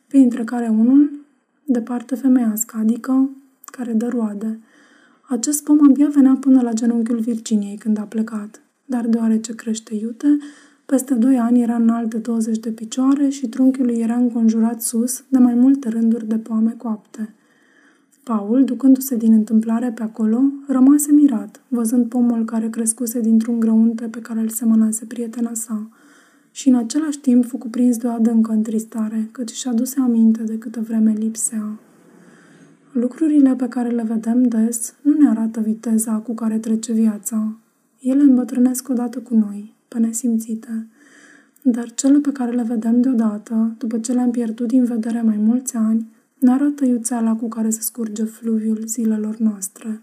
printre 0.07 0.45
care 0.45 0.69
unul 0.69 1.11
de 1.65 1.81
parte 1.81 2.15
femeiască, 2.15 2.77
adică 2.77 3.31
care 3.65 3.93
dă 3.93 4.07
roade. 4.07 4.61
Acest 5.29 5.65
pom 5.65 5.79
abia 5.89 6.09
venea 6.09 6.37
până 6.41 6.63
la 6.63 6.73
genunchiul 6.73 7.19
Virginiei 7.19 7.77
când 7.77 7.99
a 7.99 8.03
plecat, 8.03 8.63
dar 8.85 9.07
deoarece 9.07 9.55
crește 9.55 9.95
iute, 9.95 10.39
peste 10.91 11.15
doi 11.15 11.39
ani 11.39 11.63
era 11.63 11.75
înalt 11.75 12.11
de 12.11 12.19
20 12.19 12.59
de 12.59 12.71
picioare 12.71 13.29
și 13.29 13.49
trunchiul 13.49 13.87
lui 13.87 13.99
era 13.99 14.15
înconjurat 14.15 14.83
sus 14.83 15.25
de 15.29 15.39
mai 15.39 15.55
multe 15.55 15.89
rânduri 15.89 16.29
de 16.29 16.37
poame 16.37 16.75
coapte. 16.77 17.35
Paul, 18.23 18.65
ducându-se 18.65 19.17
din 19.17 19.33
întâmplare 19.33 19.91
pe 19.91 20.03
acolo, 20.03 20.43
rămase 20.67 21.13
mirat, 21.13 21.61
văzând 21.69 22.09
pomul 22.09 22.45
care 22.45 22.69
crescuse 22.69 23.21
dintr-un 23.21 23.61
grăunte 23.61 24.05
pe 24.05 24.21
care 24.21 24.41
îl 24.41 24.49
semănase 24.49 25.05
prietena 25.05 25.55
sa, 25.55 25.89
și 26.51 26.69
în 26.69 26.75
același 26.75 27.19
timp 27.19 27.45
fu 27.45 27.59
cuprins 27.59 27.97
de 27.97 28.07
o 28.07 28.11
adâncă 28.11 28.53
întristare, 28.53 29.29
căci 29.33 29.51
și 29.51 29.69
aduse 29.69 30.01
aminte 30.01 30.43
de 30.43 30.59
câtă 30.59 30.81
vreme 30.81 31.13
lipsea. 31.13 31.79
Lucrurile 32.93 33.55
pe 33.55 33.69
care 33.69 33.89
le 33.89 34.03
vedem 34.03 34.43
des 34.43 34.95
nu 35.03 35.13
ne 35.13 35.29
arată 35.29 35.61
viteza 35.61 36.13
cu 36.13 36.35
care 36.35 36.59
trece 36.59 36.93
viața. 36.93 37.57
Ele 38.01 38.23
îmbătrânesc 38.23 38.89
odată 38.89 39.19
cu 39.19 39.35
noi, 39.35 39.77
pe 39.89 39.99
nesimțite. 39.99 40.87
Dar 41.63 41.95
cele 41.95 42.19
pe 42.19 42.33
care 42.33 42.51
le 42.51 42.63
vedem 42.63 43.01
deodată, 43.01 43.75
după 43.79 43.99
ce 43.99 44.13
le-am 44.13 44.31
pierdut 44.31 44.69
din 44.69 44.85
vedere 44.85 45.23
mai 45.23 45.37
mulți 45.37 45.77
ani, 45.77 46.07
ne 46.39 46.51
arată 46.51 46.85
iuțeala 46.85 47.35
cu 47.35 47.49
care 47.49 47.71
se 47.71 47.81
scurge 47.81 48.25
fluviul 48.25 48.83
zilelor 48.87 49.37
noastre. 49.37 50.03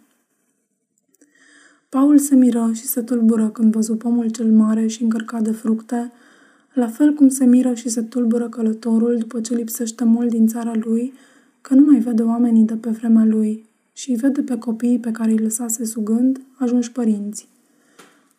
Paul 1.90 2.18
se 2.18 2.36
miră 2.36 2.72
și 2.74 2.86
se 2.86 3.02
tulbură 3.02 3.50
când 3.50 3.74
văzu 3.74 3.96
pomul 3.96 4.30
cel 4.30 4.52
mare 4.52 4.88
și 4.88 5.04
încărcat 5.04 5.42
de 5.42 5.52
fructe, 5.52 6.12
la 6.74 6.88
fel 6.88 7.14
cum 7.14 7.30
se 7.30 7.46
miră 7.46 7.74
și 7.74 7.90
se 7.90 8.02
tulbură 8.02 8.50
călătorul 8.50 9.18
după 9.18 9.42
ce 9.42 9.56
lipsește 9.56 10.04
mult 10.04 10.30
din 10.30 10.48
țara 10.48 10.72
lui, 10.76 11.14
că 11.62 11.74
nu 11.74 11.86
mai 11.86 12.00
vede 12.00 12.22
oamenii 12.22 12.64
de 12.64 12.76
pe 12.76 12.90
vremea 12.90 13.26
lui 13.26 13.66
și 13.94 14.10
îi 14.10 14.16
vede 14.16 14.42
pe 14.42 14.58
copiii 14.58 15.00
pe 15.00 15.12
care 15.12 15.32
îi 15.32 15.38
lăsase 15.38 15.86
sugând, 15.86 16.42
ajunși 16.58 16.92
părinți. 16.92 17.48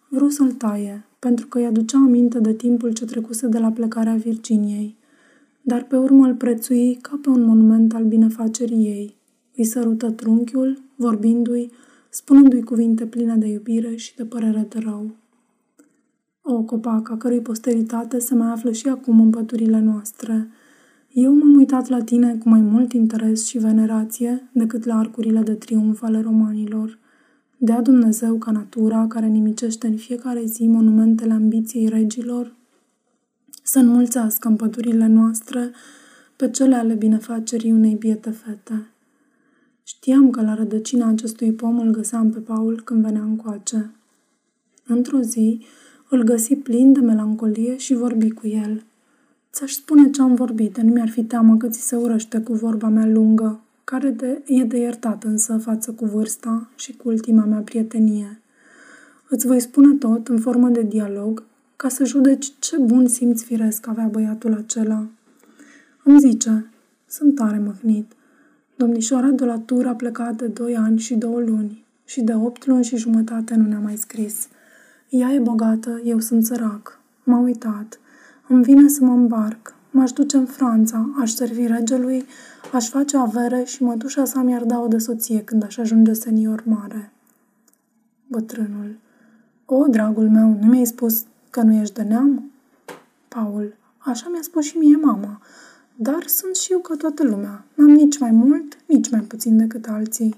Vreau 0.08 0.28
să-l 0.28 0.52
taie, 0.52 1.05
pentru 1.18 1.46
că 1.46 1.58
îi 1.58 1.66
aducea 1.66 1.98
aminte 1.98 2.38
de 2.38 2.52
timpul 2.52 2.92
ce 2.92 3.04
trecuse 3.04 3.46
de 3.46 3.58
la 3.58 3.70
plecarea 3.70 4.14
Virginiei, 4.14 4.96
dar 5.62 5.84
pe 5.84 5.96
urmă 5.96 6.26
îl 6.26 6.34
prețui 6.34 6.98
ca 7.00 7.18
pe 7.22 7.28
un 7.28 7.42
monument 7.42 7.94
al 7.94 8.04
binefacerii 8.04 8.86
ei. 8.86 9.16
Îi 9.56 9.64
sărută 9.64 10.10
trunchiul, 10.10 10.82
vorbindu-i, 10.96 11.70
spunându-i 12.10 12.62
cuvinte 12.62 13.06
pline 13.06 13.36
de 13.36 13.46
iubire 13.46 13.94
și 13.94 14.16
de 14.16 14.24
părere 14.24 14.66
de 14.68 14.78
rău. 14.78 15.10
O 16.42 16.62
copac, 16.62 17.10
a 17.10 17.16
cărui 17.16 17.40
posteritate 17.40 18.18
se 18.18 18.34
mai 18.34 18.50
află 18.50 18.72
și 18.72 18.88
acum 18.88 19.20
în 19.20 19.30
păturile 19.30 19.80
noastre. 19.80 20.48
Eu 21.12 21.34
m-am 21.34 21.56
uitat 21.56 21.88
la 21.88 22.02
tine 22.02 22.36
cu 22.36 22.48
mai 22.48 22.60
mult 22.60 22.92
interes 22.92 23.46
și 23.46 23.58
venerație 23.58 24.50
decât 24.52 24.84
la 24.84 24.98
arcurile 24.98 25.40
de 25.40 25.54
triumf 25.54 26.02
ale 26.02 26.20
romanilor. 26.20 26.98
Dea 27.58 27.80
Dumnezeu 27.80 28.36
ca 28.38 28.50
natura, 28.50 29.06
care 29.08 29.26
nimicește 29.26 29.86
în 29.86 29.96
fiecare 29.96 30.44
zi 30.44 30.66
monumentele 30.66 31.32
ambiției 31.32 31.88
regilor, 31.88 32.54
să 33.62 33.78
înmulțească 33.78 34.48
în 34.48 34.56
pădurile 34.56 35.06
noastre 35.06 35.70
pe 36.36 36.50
cele 36.50 36.74
ale 36.74 36.94
binefacerii 36.94 37.72
unei 37.72 37.94
biete 37.94 38.30
fete. 38.30 38.86
Știam 39.82 40.30
că 40.30 40.42
la 40.42 40.54
rădăcina 40.54 41.08
acestui 41.08 41.52
pom 41.52 41.78
îl 41.78 41.90
găseam 41.90 42.30
pe 42.30 42.38
Paul 42.38 42.80
când 42.84 43.02
venea 43.02 43.22
încoace. 43.22 43.90
Într-o 44.86 45.20
zi, 45.20 45.60
îl 46.10 46.22
găsi 46.22 46.56
plin 46.56 46.92
de 46.92 47.00
melancolie 47.00 47.76
și 47.76 47.94
vorbi 47.94 48.30
cu 48.30 48.46
el. 48.46 48.84
Ți-aș 49.52 49.72
spune 49.72 50.10
ce 50.10 50.22
am 50.22 50.34
vorbit, 50.34 50.74
de 50.74 50.82
nu 50.82 50.92
mi-ar 50.92 51.08
fi 51.08 51.24
teamă 51.24 51.56
că 51.56 51.68
ți 51.68 51.80
se 51.80 51.96
urăște 51.96 52.40
cu 52.40 52.52
vorba 52.52 52.88
mea 52.88 53.06
lungă, 53.06 53.60
care 53.90 54.10
de, 54.10 54.42
e 54.46 54.64
de 54.64 54.78
iertat 54.78 55.24
însă 55.24 55.56
față 55.56 55.92
cu 55.92 56.04
vârsta 56.04 56.68
și 56.76 56.96
cu 56.96 57.08
ultima 57.08 57.44
mea 57.44 57.58
prietenie. 57.58 58.40
Îți 59.28 59.46
voi 59.46 59.60
spune 59.60 59.94
tot 59.94 60.28
în 60.28 60.38
formă 60.38 60.68
de 60.68 60.82
dialog, 60.82 61.42
ca 61.76 61.88
să 61.88 62.04
judeci 62.04 62.52
ce 62.58 62.78
bun 62.78 63.08
simț 63.08 63.42
firesc 63.42 63.86
avea 63.86 64.06
băiatul 64.06 64.54
acela. 64.54 65.06
Îmi 66.04 66.20
zice, 66.20 66.70
sunt 67.08 67.34
tare 67.34 67.58
măhnit. 67.58 68.12
Domnișoara 68.76 69.28
de 69.28 69.44
la 69.44 69.58
tur 69.58 69.86
a 69.86 69.94
plecat 69.94 70.36
de 70.36 70.46
doi 70.46 70.76
ani 70.76 70.98
și 70.98 71.14
două 71.14 71.40
luni 71.40 71.84
și 72.04 72.20
de 72.20 72.34
opt 72.34 72.66
luni 72.66 72.84
și 72.84 72.96
jumătate 72.96 73.54
nu 73.54 73.68
ne-a 73.68 73.78
mai 73.78 73.96
scris. 73.96 74.48
Ea 75.08 75.32
e 75.32 75.38
bogată, 75.38 76.00
eu 76.04 76.18
sunt 76.18 76.44
sărac. 76.44 77.00
M-a 77.24 77.38
uitat. 77.38 78.00
Îmi 78.48 78.62
vine 78.62 78.88
să 78.88 79.04
mă 79.04 79.12
îmbarc. 79.12 79.75
M-aș 79.96 80.12
duce 80.12 80.36
în 80.36 80.44
Franța, 80.44 81.10
aș 81.20 81.30
servi 81.30 81.66
regelui, 81.66 82.24
aș 82.72 82.88
face 82.88 83.16
avere 83.16 83.64
și 83.64 83.82
mătușa 83.82 84.24
sa 84.24 84.42
mi-ar 84.42 84.64
da-o 84.64 84.86
de 84.86 84.98
soție 84.98 85.42
când 85.44 85.64
aș 85.64 85.76
ajunge 85.76 86.12
senior 86.12 86.62
mare. 86.66 87.12
Bătrânul. 88.26 88.98
O, 89.64 89.86
dragul 89.86 90.30
meu, 90.30 90.58
nu 90.60 90.66
mi-ai 90.66 90.84
spus 90.84 91.24
că 91.50 91.62
nu 91.62 91.72
ești 91.72 91.94
de 91.94 92.02
neam? 92.02 92.50
Paul. 93.28 93.76
Așa 93.98 94.28
mi-a 94.28 94.42
spus 94.42 94.64
și 94.64 94.76
mie 94.76 94.96
mama. 94.96 95.40
Dar 95.94 96.26
sunt 96.26 96.56
și 96.56 96.72
eu 96.72 96.78
ca 96.78 96.94
toată 96.94 97.24
lumea. 97.24 97.64
N-am 97.74 97.90
nici 97.90 98.18
mai 98.18 98.30
mult, 98.30 98.76
nici 98.86 99.10
mai 99.10 99.20
puțin 99.20 99.56
decât 99.56 99.86
alții. 99.88 100.36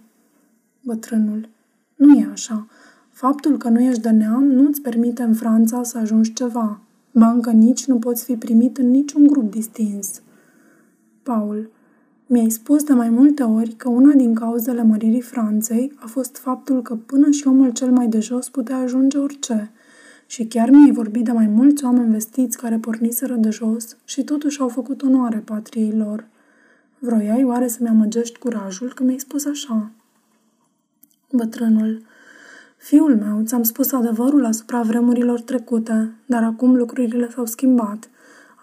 Bătrânul. 0.80 1.48
Nu 1.94 2.18
e 2.18 2.28
așa. 2.32 2.66
Faptul 3.10 3.56
că 3.56 3.68
nu 3.68 3.80
ești 3.80 4.02
de 4.02 4.10
neam 4.10 4.44
nu 4.44 4.66
îți 4.66 4.80
permite 4.80 5.22
în 5.22 5.34
Franța 5.34 5.82
să 5.82 5.98
ajungi 5.98 6.32
ceva. 6.32 6.80
Ba 7.18 7.30
încă 7.30 7.50
nici 7.50 7.86
nu 7.86 7.98
poți 7.98 8.24
fi 8.24 8.36
primit 8.36 8.78
în 8.78 8.90
niciun 8.90 9.26
grup 9.26 9.50
distins. 9.50 10.22
Paul. 11.22 11.70
Mi-ai 12.26 12.50
spus 12.50 12.82
de 12.82 12.92
mai 12.92 13.08
multe 13.08 13.42
ori 13.42 13.72
că 13.72 13.88
una 13.88 14.12
din 14.12 14.34
cauzele 14.34 14.82
măririi 14.82 15.20
Franței 15.20 15.92
a 15.96 16.06
fost 16.06 16.36
faptul 16.36 16.82
că 16.82 16.94
până 16.94 17.30
și 17.30 17.46
omul 17.46 17.70
cel 17.70 17.90
mai 17.90 18.08
de 18.08 18.20
jos 18.20 18.48
putea 18.48 18.76
ajunge 18.76 19.18
orice. 19.18 19.70
Și 20.26 20.44
chiar 20.44 20.70
mi-ai 20.70 20.92
vorbit 20.92 21.24
de 21.24 21.32
mai 21.32 21.46
mulți 21.46 21.84
oameni 21.84 22.10
vestiți 22.10 22.58
care 22.58 22.76
porniseră 22.76 23.34
de 23.34 23.50
jos 23.50 23.96
și 24.04 24.24
totuși 24.24 24.60
au 24.60 24.68
făcut 24.68 25.02
onoare 25.02 25.38
patriei 25.38 25.92
lor. 25.92 26.26
Vroiai 26.98 27.44
oare 27.44 27.68
să-mi 27.68 27.88
amăgești 27.88 28.38
curajul 28.38 28.92
că 28.94 29.02
mi-ai 29.02 29.18
spus 29.18 29.44
așa? 29.44 29.90
Bătrânul. 31.32 32.02
Fiul 32.78 33.16
meu, 33.16 33.42
ți-am 33.44 33.62
spus 33.62 33.92
adevărul 33.92 34.44
asupra 34.44 34.82
vremurilor 34.82 35.40
trecute, 35.40 36.12
dar 36.26 36.42
acum 36.42 36.76
lucrurile 36.76 37.30
s-au 37.34 37.44
schimbat. 37.44 38.10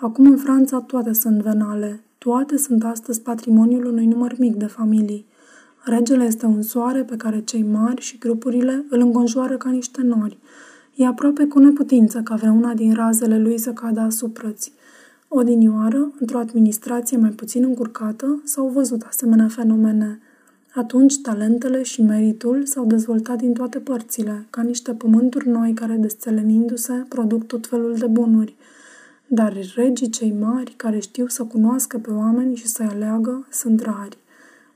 Acum 0.02 0.26
în 0.26 0.38
Franța 0.38 0.80
toate 0.80 1.14
sunt 1.14 1.42
venale. 1.42 2.04
Toate 2.18 2.58
sunt 2.58 2.84
astăzi 2.84 3.22
patrimoniul 3.22 3.86
unui 3.86 4.06
număr 4.06 4.36
mic 4.38 4.56
de 4.56 4.66
familii. 4.66 5.26
Regele 5.84 6.24
este 6.24 6.46
un 6.46 6.62
soare 6.62 7.04
pe 7.04 7.16
care 7.16 7.42
cei 7.42 7.64
mari 7.64 8.02
și 8.02 8.18
grupurile 8.18 8.86
îl 8.90 9.00
înconjoară 9.00 9.58
ca 9.58 9.70
niște 9.70 10.02
nori. 10.02 10.38
E 10.96 11.06
aproape 11.06 11.46
cu 11.46 11.60
neputință 11.60 12.22
ca 12.24 12.36
vreuna 12.36 12.74
din 12.74 12.94
razele 12.94 13.40
lui 13.40 13.58
să 13.58 13.72
cadă 13.72 14.00
asupra-ți. 14.00 14.72
Odinioară, 15.28 16.12
într-o 16.20 16.38
administrație 16.38 17.18
mai 17.18 17.30
puțin 17.30 17.64
încurcată, 17.64 18.42
s-au 18.44 18.68
văzut 18.68 19.02
asemenea 19.02 19.48
fenomene. 19.48 20.20
Atunci 20.76 21.22
talentele 21.22 21.84
și 21.84 22.02
meritul 22.02 22.66
s-au 22.66 22.86
dezvoltat 22.86 23.38
din 23.38 23.54
toate 23.54 23.80
părțile, 23.80 24.46
ca 24.50 24.62
niște 24.62 24.94
pământuri 24.94 25.48
noi 25.48 25.74
care, 25.74 25.96
desțelenindu-se, 25.96 27.06
produc 27.10 27.48
tot 27.48 27.68
felul 27.68 27.96
de 27.96 28.06
bunuri. 28.06 28.56
Dar 29.28 29.58
regii 29.76 30.10
cei 30.10 30.32
mari, 30.32 30.74
care 30.78 31.00
știu 31.00 31.28
să 31.28 31.44
cunoască 31.44 31.98
pe 31.98 32.12
oameni 32.12 32.56
și 32.56 32.68
să-i 32.68 32.86
aleagă, 32.86 33.48
sunt 33.52 33.82
rari. 33.82 34.18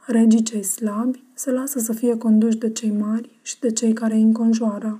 Regii 0.06 0.44
cei 0.44 0.64
slabi 0.64 1.24
se 1.34 1.52
lasă 1.52 1.80
să 1.80 1.94
fie 1.94 2.18
conduși 2.18 2.58
de 2.58 2.70
cei 2.70 2.92
mari 2.92 3.40
și 3.42 3.60
de 3.60 3.72
cei 3.72 3.94
care 3.94 4.14
îi 4.14 4.22
înconjoară. 4.22 5.00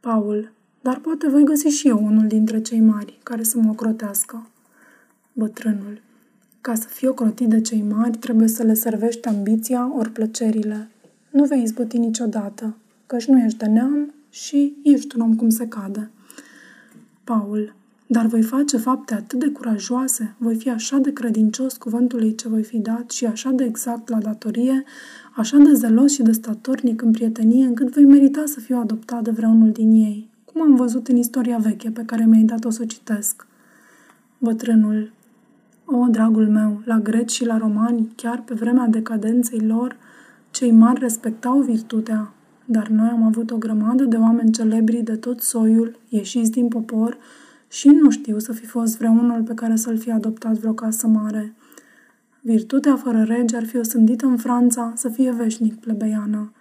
Paul, 0.00 0.52
dar 0.80 0.98
poate 0.98 1.28
voi 1.28 1.44
găsi 1.44 1.68
și 1.68 1.88
eu 1.88 2.04
unul 2.04 2.26
dintre 2.26 2.60
cei 2.60 2.80
mari 2.80 3.18
care 3.22 3.42
să 3.42 3.58
mă 3.58 3.70
ocrotească. 3.70 4.46
Bătrânul, 5.32 6.00
ca 6.66 6.74
să 6.74 6.88
fii 6.88 7.08
ocrotit 7.08 7.48
de 7.48 7.60
cei 7.60 7.84
mari, 7.88 8.18
trebuie 8.18 8.48
să 8.48 8.62
le 8.62 8.74
servești 8.74 9.28
ambiția 9.28 9.96
ori 9.96 10.10
plăcerile. 10.10 10.88
Nu 11.30 11.44
vei 11.44 11.62
izbuti 11.62 11.98
niciodată, 11.98 12.76
căci 13.06 13.24
nu 13.24 13.38
ești 13.38 13.58
de 13.58 13.66
neam 13.66 14.14
și 14.30 14.76
ești 14.82 15.16
un 15.16 15.22
om 15.22 15.36
cum 15.36 15.48
se 15.48 15.68
cade. 15.68 16.10
Paul, 17.24 17.74
dar 18.06 18.26
voi 18.26 18.42
face 18.42 18.76
fapte 18.76 19.14
atât 19.14 19.38
de 19.38 19.48
curajoase, 19.48 20.34
voi 20.38 20.54
fi 20.54 20.70
așa 20.70 20.98
de 20.98 21.12
credincios 21.12 21.76
cuvântului 21.76 22.34
ce 22.34 22.48
voi 22.48 22.62
fi 22.62 22.78
dat 22.78 23.10
și 23.10 23.26
așa 23.26 23.50
de 23.50 23.64
exact 23.64 24.08
la 24.08 24.18
datorie, 24.18 24.84
așa 25.36 25.56
de 25.56 25.72
zelos 25.72 26.12
și 26.12 26.22
de 26.22 26.32
statornic 26.32 27.02
în 27.02 27.10
prietenie, 27.10 27.66
încât 27.66 27.94
voi 27.94 28.04
merita 28.04 28.42
să 28.46 28.60
fiu 28.60 28.76
adoptat 28.76 29.22
de 29.22 29.30
vreunul 29.30 29.70
din 29.70 29.90
ei, 29.90 30.28
cum 30.44 30.62
am 30.62 30.74
văzut 30.74 31.08
în 31.08 31.16
istoria 31.16 31.58
veche 31.58 31.90
pe 31.90 32.02
care 32.04 32.24
mi-ai 32.24 32.42
dat-o 32.42 32.70
să 32.70 32.80
o 32.82 32.86
citesc. 32.86 33.46
Bătrânul, 34.38 35.12
o, 35.84 36.06
dragul 36.10 36.48
meu, 36.48 36.80
la 36.84 36.98
greci 36.98 37.30
și 37.30 37.44
la 37.44 37.56
romani, 37.56 38.12
chiar 38.16 38.42
pe 38.44 38.54
vremea 38.54 38.86
decadenței 38.86 39.60
lor, 39.60 39.96
cei 40.50 40.70
mari 40.70 41.00
respectau 41.00 41.60
virtutea. 41.60 42.32
dar 42.66 42.88
noi 42.88 43.08
am 43.08 43.22
avut 43.22 43.50
o 43.50 43.56
grămadă 43.56 44.04
de 44.04 44.16
oameni 44.16 44.52
celebri 44.52 45.02
de 45.02 45.16
tot 45.16 45.40
soiul, 45.40 45.98
ieșiți 46.08 46.50
din 46.50 46.68
popor, 46.68 47.18
și 47.68 47.88
nu 47.88 48.10
știu 48.10 48.38
să 48.38 48.52
fi 48.52 48.66
fost 48.66 48.98
vreunul 48.98 49.42
pe 49.42 49.54
care 49.54 49.76
să-l 49.76 49.96
fi 49.96 50.10
adoptat 50.10 50.52
vreo 50.52 50.72
casă 50.72 51.06
mare. 51.06 51.54
Virtutea 52.40 52.96
fără 52.96 53.22
rege 53.22 53.56
ar 53.56 53.64
fi 53.64 53.76
osândită 53.76 54.26
în 54.26 54.36
Franța 54.36 54.92
să 54.96 55.08
fie 55.08 55.32
veșnic 55.32 55.80
plebeiană. 55.80 56.52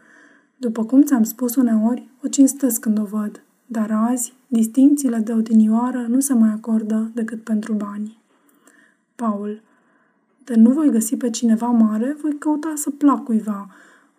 După 0.58 0.86
cum 0.86 1.02
ți-am 1.02 1.24
spus 1.24 1.56
uneori, 1.56 2.10
o 2.24 2.28
cinstesc 2.28 2.80
când 2.80 3.00
o 3.00 3.04
văd, 3.04 3.44
dar 3.66 3.92
azi, 3.92 4.34
distințiile 4.48 5.18
de 5.18 5.34
odinioară 5.34 6.06
nu 6.10 6.20
se 6.20 6.34
mai 6.34 6.50
acordă 6.50 7.12
decât 7.14 7.44
pentru 7.44 7.74
bani. 7.74 8.23
Paul 9.16 9.62
De 10.44 10.56
nu 10.56 10.70
voi 10.70 10.90
găsi 10.90 11.18
pe 11.18 11.30
cineva 11.30 11.68
mare, 11.68 12.18
voi 12.22 12.38
căuta 12.38 12.74
să 12.76 12.90
plac 12.90 13.24
cuiva, 13.24 13.70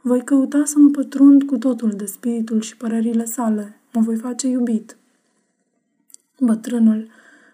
voi 0.01 0.25
căuta 0.25 0.63
să 0.65 0.79
mă 0.79 0.89
pătrund 0.89 1.43
cu 1.43 1.59
totul 1.59 1.91
de 1.91 2.05
spiritul 2.05 2.61
și 2.61 2.77
părerile 2.77 3.25
sale, 3.25 3.81
mă 3.93 4.01
voi 4.01 4.17
face 4.17 4.49
iubit. 4.49 4.97
Bătrânul 6.41 7.09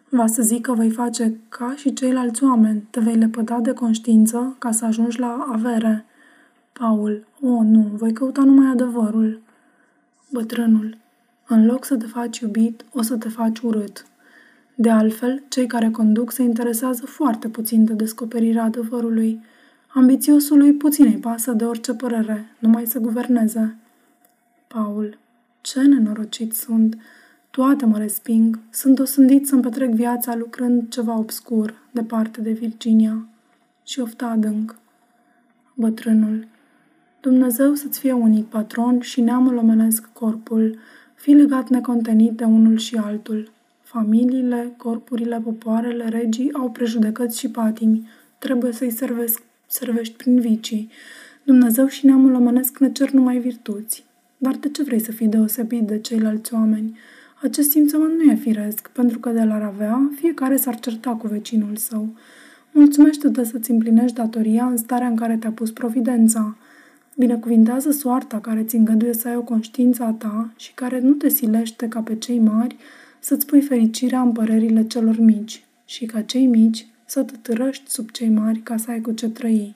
va 0.09 0.27
să 0.27 0.43
zic 0.43 0.61
că 0.61 0.73
voi 0.73 0.91
face 0.91 1.41
ca 1.49 1.75
și 1.77 1.93
ceilalți 1.93 2.45
oameni, 2.45 2.87
te 2.91 3.01
vei 3.01 3.17
lepăda 3.17 3.61
de 3.61 3.73
conștiință 3.73 4.57
ca 4.59 4.71
să 4.73 4.85
ajungi 4.85 5.21
la 5.21 5.47
avere. 5.53 6.05
Paul, 6.73 7.27
o, 7.41 7.63
nu, 7.63 7.91
voi 7.93 8.13
căuta 8.13 8.43
numai 8.43 8.71
adevărul. 8.71 9.41
Bătrânul, 10.31 10.97
în 11.47 11.67
loc 11.67 11.85
să 11.85 11.97
te 11.97 12.07
faci 12.07 12.39
iubit, 12.39 12.85
o 12.93 13.03
să 13.03 13.17
te 13.17 13.29
faci 13.29 13.59
urât. 13.59 14.07
De 14.81 14.91
altfel, 14.91 15.43
cei 15.49 15.67
care 15.67 15.91
conduc 15.91 16.33
se 16.33 16.43
interesează 16.43 17.07
foarte 17.07 17.49
puțin 17.49 17.85
de 17.85 17.93
descoperirea 17.93 18.63
adevărului. 18.63 19.41
Ambițiosului 19.89 20.73
puțin 20.73 21.05
îi 21.05 21.19
pasă 21.19 21.53
de 21.53 21.65
orice 21.65 21.95
părere, 21.95 22.47
numai 22.59 22.87
să 22.87 22.99
guverneze. 22.99 23.77
Paul, 24.67 25.19
ce 25.61 25.81
nenorocit 25.81 26.53
sunt! 26.53 26.97
Toate 27.51 27.87
mă 27.87 27.99
resping. 27.99 28.59
Sunt 28.71 28.99
osândit 28.99 29.47
să-mi 29.47 29.63
petrec 29.63 29.91
viața 29.91 30.37
lucrând 30.37 30.89
ceva 30.89 31.19
obscur, 31.19 31.75
departe 31.91 32.41
de 32.41 32.53
Virginia. 32.53 33.27
Și 33.85 34.01
ofta 34.01 34.27
adânc. 34.27 34.77
Bătrânul. 35.75 36.47
Dumnezeu 37.21 37.75
să-ți 37.75 37.99
fie 37.99 38.13
unic 38.13 38.47
patron 38.47 39.01
și 39.01 39.21
neamul 39.21 39.57
omenesc 39.57 40.09
corpul, 40.13 40.79
fi 41.15 41.31
legat 41.31 41.69
necontenit 41.69 42.33
de 42.33 42.45
unul 42.45 42.77
și 42.77 42.97
altul. 42.97 43.51
Familiile, 43.93 44.75
corpurile, 44.77 45.41
popoarele, 45.41 46.09
regii 46.09 46.53
au 46.53 46.71
prejudecăți 46.71 47.39
și 47.39 47.51
patimi. 47.51 48.09
Trebuie 48.39 48.73
să-i 48.73 48.91
servesc, 48.91 49.43
servești 49.67 50.17
prin 50.17 50.41
vicii. 50.41 50.91
Dumnezeu 51.45 51.87
și 51.87 52.07
neamul 52.07 52.35
omenesc 52.35 52.79
ne 52.79 52.93
cer 52.93 53.11
numai 53.11 53.39
virtuți. 53.39 54.05
Dar 54.37 54.55
de 54.55 54.69
ce 54.69 54.83
vrei 54.83 55.01
să 55.01 55.13
fii 55.13 55.27
deosebit 55.27 55.87
de 55.87 55.99
ceilalți 55.99 56.55
oameni? 56.55 56.99
Acest 57.43 57.71
simțământ 57.71 58.17
nu 58.17 58.31
e 58.31 58.35
firesc, 58.35 58.89
pentru 58.89 59.19
că 59.19 59.31
de 59.31 59.43
la 59.43 59.55
avea, 59.55 60.11
fiecare 60.15 60.57
s-ar 60.57 60.79
certa 60.79 61.11
cu 61.11 61.27
vecinul 61.27 61.77
său. 61.77 62.09
Mulțumește-te 62.73 63.45
să-ți 63.45 63.71
împlinești 63.71 64.17
datoria 64.17 64.65
în 64.65 64.77
starea 64.77 65.07
în 65.07 65.17
care 65.17 65.37
te-a 65.37 65.51
pus 65.53 65.71
providența. 65.71 66.57
Binecuvintează 67.17 67.91
soarta 67.91 68.41
care 68.41 68.63
ți 68.65 68.77
îngăduie 68.77 69.13
să 69.13 69.29
ai 69.29 69.37
o 69.37 69.43
conștiință 69.43 70.03
a 70.03 70.13
ta 70.13 70.53
și 70.57 70.75
care 70.75 71.01
nu 71.01 71.13
te 71.13 71.29
silește 71.29 71.89
ca 71.89 72.01
pe 72.01 72.17
cei 72.17 72.39
mari 72.39 72.77
să-ți 73.21 73.47
pui 73.47 73.61
fericirea 73.61 74.21
în 74.21 74.33
părerile 74.33 74.87
celor 74.87 75.19
mici 75.19 75.65
și 75.85 76.07
ca 76.07 76.21
cei 76.21 76.47
mici 76.47 76.87
să 77.05 77.23
te 77.23 77.35
târăști 77.43 77.91
sub 77.91 78.11
cei 78.11 78.29
mari 78.29 78.59
ca 78.59 78.77
să 78.77 78.91
ai 78.91 79.01
cu 79.01 79.13
ce 79.13 79.29
trăi. 79.29 79.75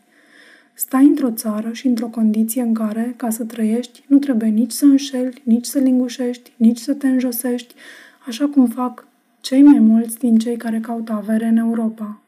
Stai 0.74 1.04
într-o 1.04 1.30
țară 1.30 1.72
și 1.72 1.86
într-o 1.86 2.06
condiție 2.06 2.62
în 2.62 2.74
care, 2.74 3.14
ca 3.16 3.30
să 3.30 3.44
trăiești, 3.44 4.04
nu 4.06 4.18
trebuie 4.18 4.48
nici 4.48 4.70
să 4.70 4.84
înșeli, 4.84 5.42
nici 5.44 5.64
să 5.64 5.78
lingușești, 5.78 6.52
nici 6.56 6.78
să 6.78 6.94
te 6.94 7.08
înjosești, 7.08 7.74
așa 8.26 8.46
cum 8.46 8.66
fac 8.66 9.06
cei 9.40 9.62
mai 9.62 9.78
mulți 9.78 10.18
din 10.18 10.38
cei 10.38 10.56
care 10.56 10.80
caută 10.80 11.12
avere 11.12 11.46
în 11.46 11.56
Europa. 11.56 12.20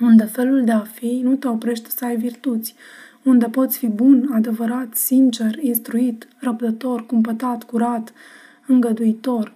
Unde 0.00 0.24
felul 0.24 0.64
de 0.64 0.72
a 0.72 0.80
fi 0.80 1.20
nu 1.22 1.34
te 1.34 1.48
oprește 1.48 1.88
să 1.96 2.04
ai 2.04 2.16
virtuți, 2.16 2.74
unde 3.22 3.46
poți 3.46 3.78
fi 3.78 3.86
bun, 3.86 4.30
adevărat, 4.32 4.94
sincer, 4.94 5.58
instruit, 5.60 6.28
răbdător, 6.38 7.06
cumpătat, 7.06 7.62
curat, 7.62 8.12
îngăduitor, 8.66 9.54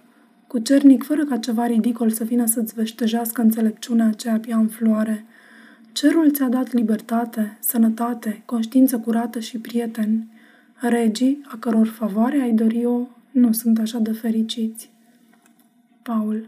cu 0.53 0.59
cernic 0.59 1.03
fără 1.03 1.25
ca 1.25 1.37
ceva 1.37 1.65
ridicol 1.65 2.09
să 2.09 2.23
vină 2.23 2.45
să-ți 2.45 2.73
veștejească 2.73 3.41
înțelepciunea 3.41 4.05
aceea 4.05 4.39
pia 4.39 4.57
în 4.57 4.67
floare– 4.67 5.25
Cerul 5.93 6.31
ți-a 6.31 6.47
dat 6.47 6.71
libertate, 6.71 7.57
sănătate, 7.59 8.41
conștiință 8.45 8.97
curată 8.99 9.39
și 9.39 9.57
prieteni. 9.57 10.27
Regii, 10.73 11.41
a 11.47 11.57
căror 11.59 11.87
favoare 11.87 12.41
ai 12.41 12.51
dori-o, 12.51 13.07
nu 13.31 13.51
sunt 13.51 13.79
așa 13.79 13.99
de 13.99 14.11
fericiți. 14.11 14.89
Paul 16.01 16.47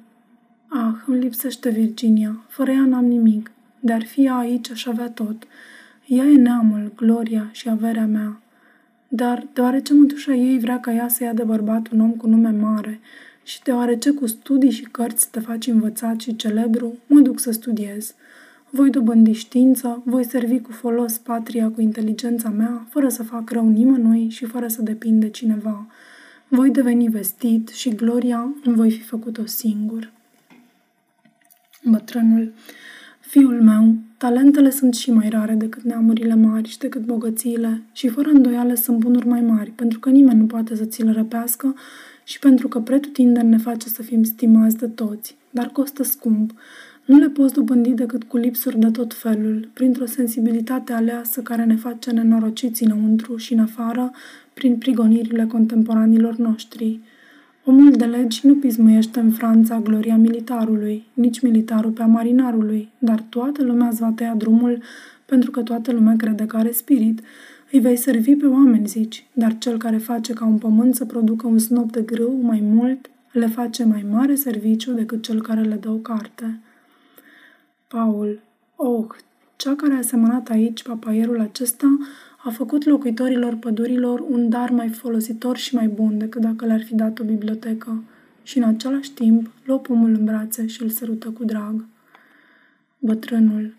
Ah, 0.68 0.94
îmi 1.06 1.20
lipsește 1.20 1.70
Virginia. 1.70 2.44
Fără 2.48 2.72
ea 2.72 2.86
n-am 2.86 3.06
nimic. 3.06 3.52
Dar 3.80 4.04
fi 4.04 4.26
ea 4.26 4.36
aici 4.36 4.72
aș 4.72 4.86
avea 4.86 5.10
tot. 5.10 5.48
Ea 6.08 6.26
e 6.26 6.38
neamul, 6.38 6.91
gloria 6.96 7.50
și 7.52 7.70
averea 7.70 8.06
mea. 8.06 8.41
Dar, 9.08 9.48
deoarece 9.54 9.94
mătușa 9.94 10.34
ei 10.34 10.60
vrea 10.60 10.80
ca 10.80 10.94
ea 10.94 11.08
să 11.08 11.24
ia 11.24 11.34
de 11.34 11.44
bărbat 11.44 11.91
un 11.91 12.00
om 12.00 12.12
cu 12.12 12.28
nume 12.28 12.50
mare 12.50 13.00
și 13.45 13.63
deoarece 13.63 14.12
cu 14.12 14.25
studii 14.25 14.71
și 14.71 14.84
cărți 14.84 15.31
te 15.31 15.39
faci 15.39 15.67
învățat 15.67 16.19
și 16.19 16.36
celebru, 16.36 16.97
mă 17.08 17.19
duc 17.19 17.39
să 17.39 17.51
studiez– 17.51 18.13
voi 18.75 18.89
dobândi 18.89 19.31
știință, 19.31 20.01
voi 20.05 20.25
servi 20.25 20.60
cu 20.60 20.71
folos 20.71 21.17
patria 21.17 21.69
cu 21.69 21.81
inteligența 21.81 22.49
mea, 22.49 22.88
fără 22.89 23.10
să 23.10 23.23
fac 23.23 23.49
rău 23.49 23.69
nimănui 23.69 24.29
și 24.29 24.45
fără 24.45 24.67
să 24.67 24.81
depind 24.81 25.21
de 25.21 25.29
cineva. 25.29 25.88
Voi 26.47 26.69
deveni 26.69 27.08
vestit 27.08 27.67
și 27.67 27.89
gloria 27.89 28.53
îmi 28.63 28.75
voi 28.75 28.91
fi 28.91 29.01
făcut-o 29.01 29.45
singur. 29.45 30.12
Bătrânul, 31.84 32.53
fiul 33.19 33.62
meu, 33.62 33.95
talentele 34.17 34.69
sunt 34.69 34.95
și 34.95 35.12
mai 35.12 35.29
rare 35.29 35.53
decât 35.53 35.81
neamurile 35.81 36.36
mari 36.36 36.69
și 36.69 36.77
decât 36.77 37.01
bogățiile 37.01 37.81
și 37.91 38.08
fără 38.08 38.29
îndoială 38.29 38.73
sunt 38.73 38.97
bunuri 38.97 39.27
mai 39.27 39.41
mari, 39.41 39.71
pentru 39.71 39.99
că 39.99 40.10
nimeni 40.10 40.39
nu 40.39 40.45
poate 40.45 40.75
să 40.75 40.86
ți 40.86 41.03
le 41.03 41.12
răpească 41.12 41.75
și 42.25 42.39
pentru 42.39 42.67
că 42.67 42.79
pretutindeni 42.79 43.49
ne 43.49 43.57
face 43.57 43.89
să 43.89 44.01
fim 44.01 44.23
stimați 44.23 44.77
de 44.77 44.88
toți, 44.88 45.38
dar 45.49 45.67
costă 45.67 46.03
scump. 46.03 46.53
Nu 47.05 47.17
le 47.17 47.29
poți 47.29 47.53
dobândi 47.53 47.89
decât 47.89 48.23
cu 48.23 48.38
lipsuri 48.38 48.79
de 48.79 48.91
tot 48.91 49.13
felul, 49.13 49.69
printr-o 49.73 50.05
sensibilitate 50.05 50.93
aleasă 50.93 51.41
care 51.41 51.65
ne 51.65 51.75
face 51.75 52.11
nenorociți 52.11 52.83
înăuntru 52.83 53.38
și 53.38 53.53
în 53.53 53.59
afară, 53.59 54.11
prin 54.53 54.77
prigonirile 54.77 55.45
contemporanilor 55.45 56.35
noștri. 56.35 56.99
Omul 57.63 57.91
de 57.91 58.05
legi 58.05 58.47
nu 58.47 58.55
pismăiește 58.55 59.19
în 59.19 59.31
Franța 59.31 59.79
gloria 59.79 60.17
militarului, 60.17 61.05
nici 61.13 61.41
militarul 61.41 61.91
pe 61.91 62.01
a 62.01 62.05
marinarului, 62.05 62.89
dar 62.97 63.25
toată 63.29 63.63
lumea 63.63 63.88
îți 63.88 63.99
va 63.99 64.11
tăia 64.15 64.33
drumul 64.38 64.81
pentru 65.25 65.51
că 65.51 65.61
toată 65.61 65.91
lumea 65.91 66.15
crede 66.17 66.45
că 66.45 66.57
are 66.57 66.71
spirit. 66.71 67.21
Îi 67.75 67.81
vei 67.81 67.95
servi 67.95 68.35
pe 68.35 68.45
oameni, 68.45 68.88
zici, 68.88 69.25
dar 69.33 69.57
cel 69.57 69.77
care 69.77 69.97
face 69.97 70.33
ca 70.33 70.45
un 70.45 70.57
pământ 70.57 70.95
să 70.95 71.05
producă 71.05 71.47
un 71.47 71.57
snop 71.57 71.91
de 71.91 72.01
grâu 72.01 72.31
mai 72.41 72.59
mult, 72.59 73.09
le 73.31 73.47
face 73.47 73.83
mai 73.83 74.05
mare 74.11 74.35
serviciu 74.35 74.91
decât 74.93 75.23
cel 75.23 75.41
care 75.41 75.61
le 75.61 75.75
dă 75.75 75.89
o 75.89 75.95
carte. 75.95 76.59
Paul, 77.88 78.39
oh, 78.75 79.05
cea 79.55 79.75
care 79.75 79.93
a 79.93 80.01
semănat 80.01 80.49
aici 80.49 80.83
papaierul 80.83 81.39
acesta 81.39 81.97
a 82.43 82.49
făcut 82.49 82.83
locuitorilor 82.83 83.55
pădurilor 83.55 84.19
un 84.19 84.49
dar 84.49 84.69
mai 84.69 84.89
folositor 84.89 85.57
și 85.57 85.75
mai 85.75 85.88
bun 85.88 86.17
decât 86.17 86.41
dacă 86.41 86.65
le-ar 86.65 86.83
fi 86.83 86.95
dat 86.95 87.19
o 87.19 87.23
bibliotecă 87.23 88.03
și 88.43 88.57
în 88.57 88.63
același 88.63 89.11
timp 89.11 89.51
luă 89.65 89.79
pomul 89.79 90.09
în 90.09 90.25
brațe 90.25 90.67
și 90.67 90.81
îl 90.81 90.89
sărută 90.89 91.29
cu 91.29 91.43
drag. 91.43 91.85
Bătrânul, 92.99 93.73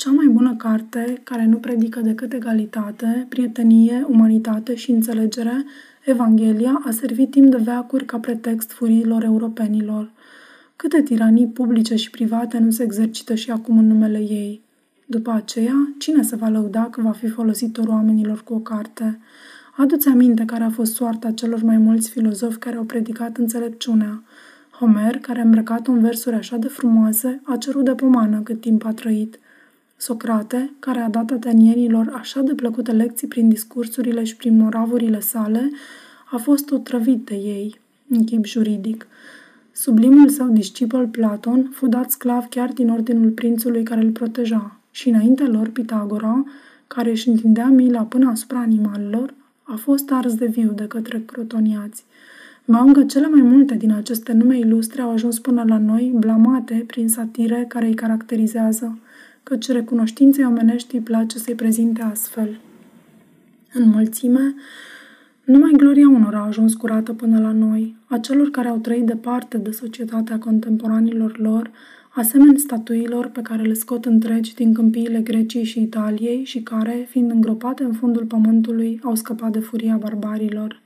cea 0.00 0.10
mai 0.10 0.26
bună 0.26 0.54
carte 0.56 1.20
care 1.22 1.44
nu 1.44 1.56
predică 1.56 2.00
decât 2.00 2.32
egalitate, 2.32 3.26
prietenie, 3.28 4.04
umanitate 4.08 4.74
și 4.74 4.90
înțelegere, 4.90 5.64
Evanghelia 6.04 6.82
a 6.84 6.90
servit 6.90 7.30
timp 7.30 7.50
de 7.50 7.56
veacuri 7.56 8.04
ca 8.04 8.18
pretext 8.18 8.72
furiilor 8.72 9.24
europenilor– 9.24 10.10
Câte 10.80 11.02
tiranii 11.02 11.46
publice 11.46 11.94
și 11.94 12.10
private 12.10 12.58
nu 12.58 12.70
se 12.70 12.82
exercită 12.82 13.34
și 13.34 13.50
acum 13.50 13.78
în 13.78 13.86
numele 13.86 14.18
ei? 14.18 14.62
După 15.06 15.30
aceea, 15.30 15.94
cine 15.98 16.22
se 16.22 16.36
va 16.36 16.48
lăuda 16.48 16.88
că 16.90 17.00
va 17.00 17.10
fi 17.10 17.28
folositor 17.28 17.86
oamenilor 17.88 18.42
cu 18.42 18.54
o 18.54 18.58
carte? 18.58 19.20
Adu-ți 19.76 20.08
aminte 20.08 20.44
care 20.44 20.64
a 20.64 20.70
fost 20.70 20.94
soarta 20.94 21.30
celor 21.30 21.62
mai 21.62 21.76
mulți 21.76 22.10
filozofi 22.10 22.58
care 22.58 22.76
au 22.76 22.84
predicat 22.84 23.36
înțelepciunea. 23.36 24.22
Homer, 24.70 25.18
care 25.18 25.40
a 25.40 25.42
îmbrăcat 25.42 25.86
în 25.86 26.00
versuri 26.00 26.36
așa 26.36 26.56
de 26.56 26.68
frumoase, 26.68 27.40
a 27.44 27.56
cerut 27.56 27.84
de 27.84 27.94
pomană 27.94 28.40
cât 28.40 28.60
timp 28.60 28.84
a 28.84 28.92
trăit. 28.92 29.38
Socrate, 30.00 30.72
care 30.78 31.00
a 31.00 31.08
dat 31.08 31.30
atenienilor 31.30 32.12
așa 32.14 32.40
de 32.40 32.54
plăcute 32.54 32.92
lecții 32.92 33.28
prin 33.28 33.48
discursurile 33.48 34.24
și 34.24 34.36
prin 34.36 34.56
moravurile 34.56 35.20
sale, 35.20 35.70
a 36.30 36.36
fost 36.36 36.70
otrăvit 36.70 37.24
de 37.24 37.34
ei, 37.34 37.80
în 38.08 38.24
chip 38.24 38.44
juridic. 38.44 39.06
Sublimul 39.72 40.28
său 40.28 40.48
discipol 40.48 41.06
Platon 41.06 41.70
fu 41.72 41.86
dat 41.86 42.10
sclav 42.10 42.44
chiar 42.44 42.72
din 42.72 42.90
ordinul 42.90 43.30
prințului 43.30 43.82
care 43.82 44.00
îl 44.00 44.10
proteja 44.10 44.76
și 44.90 45.08
înaintea 45.08 45.46
lor 45.48 45.68
Pitagora, 45.68 46.44
care 46.86 47.10
își 47.10 47.28
întindea 47.28 47.66
mila 47.66 48.02
până 48.02 48.30
asupra 48.30 48.58
animalelor, 48.58 49.34
a 49.62 49.76
fost 49.76 50.10
ars 50.10 50.34
de 50.34 50.46
viu 50.46 50.72
de 50.72 50.86
către 50.86 51.22
crotoniați. 51.26 52.04
Ba 52.64 52.80
încă 52.80 53.04
cele 53.04 53.26
mai 53.26 53.42
multe 53.42 53.74
din 53.74 53.92
aceste 53.92 54.32
nume 54.32 54.58
ilustre 54.58 55.02
au 55.02 55.10
ajuns 55.10 55.38
până 55.38 55.64
la 55.66 55.78
noi, 55.78 56.12
blamate 56.14 56.84
prin 56.86 57.08
satire 57.08 57.64
care 57.68 57.86
îi 57.86 57.94
caracterizează, 57.94 58.98
căci 59.42 59.68
recunoștinței 59.68 60.44
omenești 60.44 60.94
îi 60.94 61.00
place 61.00 61.38
să-i 61.38 61.54
prezinte 61.54 62.02
astfel. 62.02 62.60
În 63.72 63.88
mulțime, 63.88 64.54
numai 65.44 65.72
gloria 65.76 66.08
unor 66.08 66.34
a 66.34 66.46
ajuns 66.46 66.74
curată 66.74 67.12
până 67.12 67.40
la 67.40 67.52
noi, 67.52 67.96
a 68.06 68.18
celor 68.18 68.50
care 68.50 68.68
au 68.68 68.78
trăit 68.78 69.06
departe 69.06 69.58
de 69.58 69.70
societatea 69.70 70.38
contemporanilor 70.38 71.38
lor, 71.38 71.70
asemeni 72.14 72.58
statuilor 72.58 73.28
pe 73.28 73.42
care 73.42 73.62
le 73.62 73.72
scot 73.72 74.04
întregi 74.04 74.54
din 74.54 74.74
câmpiile 74.74 75.20
Greciei 75.20 75.64
și 75.64 75.80
Italiei 75.80 76.44
și 76.44 76.62
care, 76.62 77.06
fiind 77.08 77.30
îngropate 77.30 77.82
în 77.82 77.92
fundul 77.92 78.24
pământului, 78.24 79.00
au 79.02 79.14
scăpat 79.14 79.52
de 79.52 79.58
furia 79.58 79.96
barbarilor. 79.96 80.80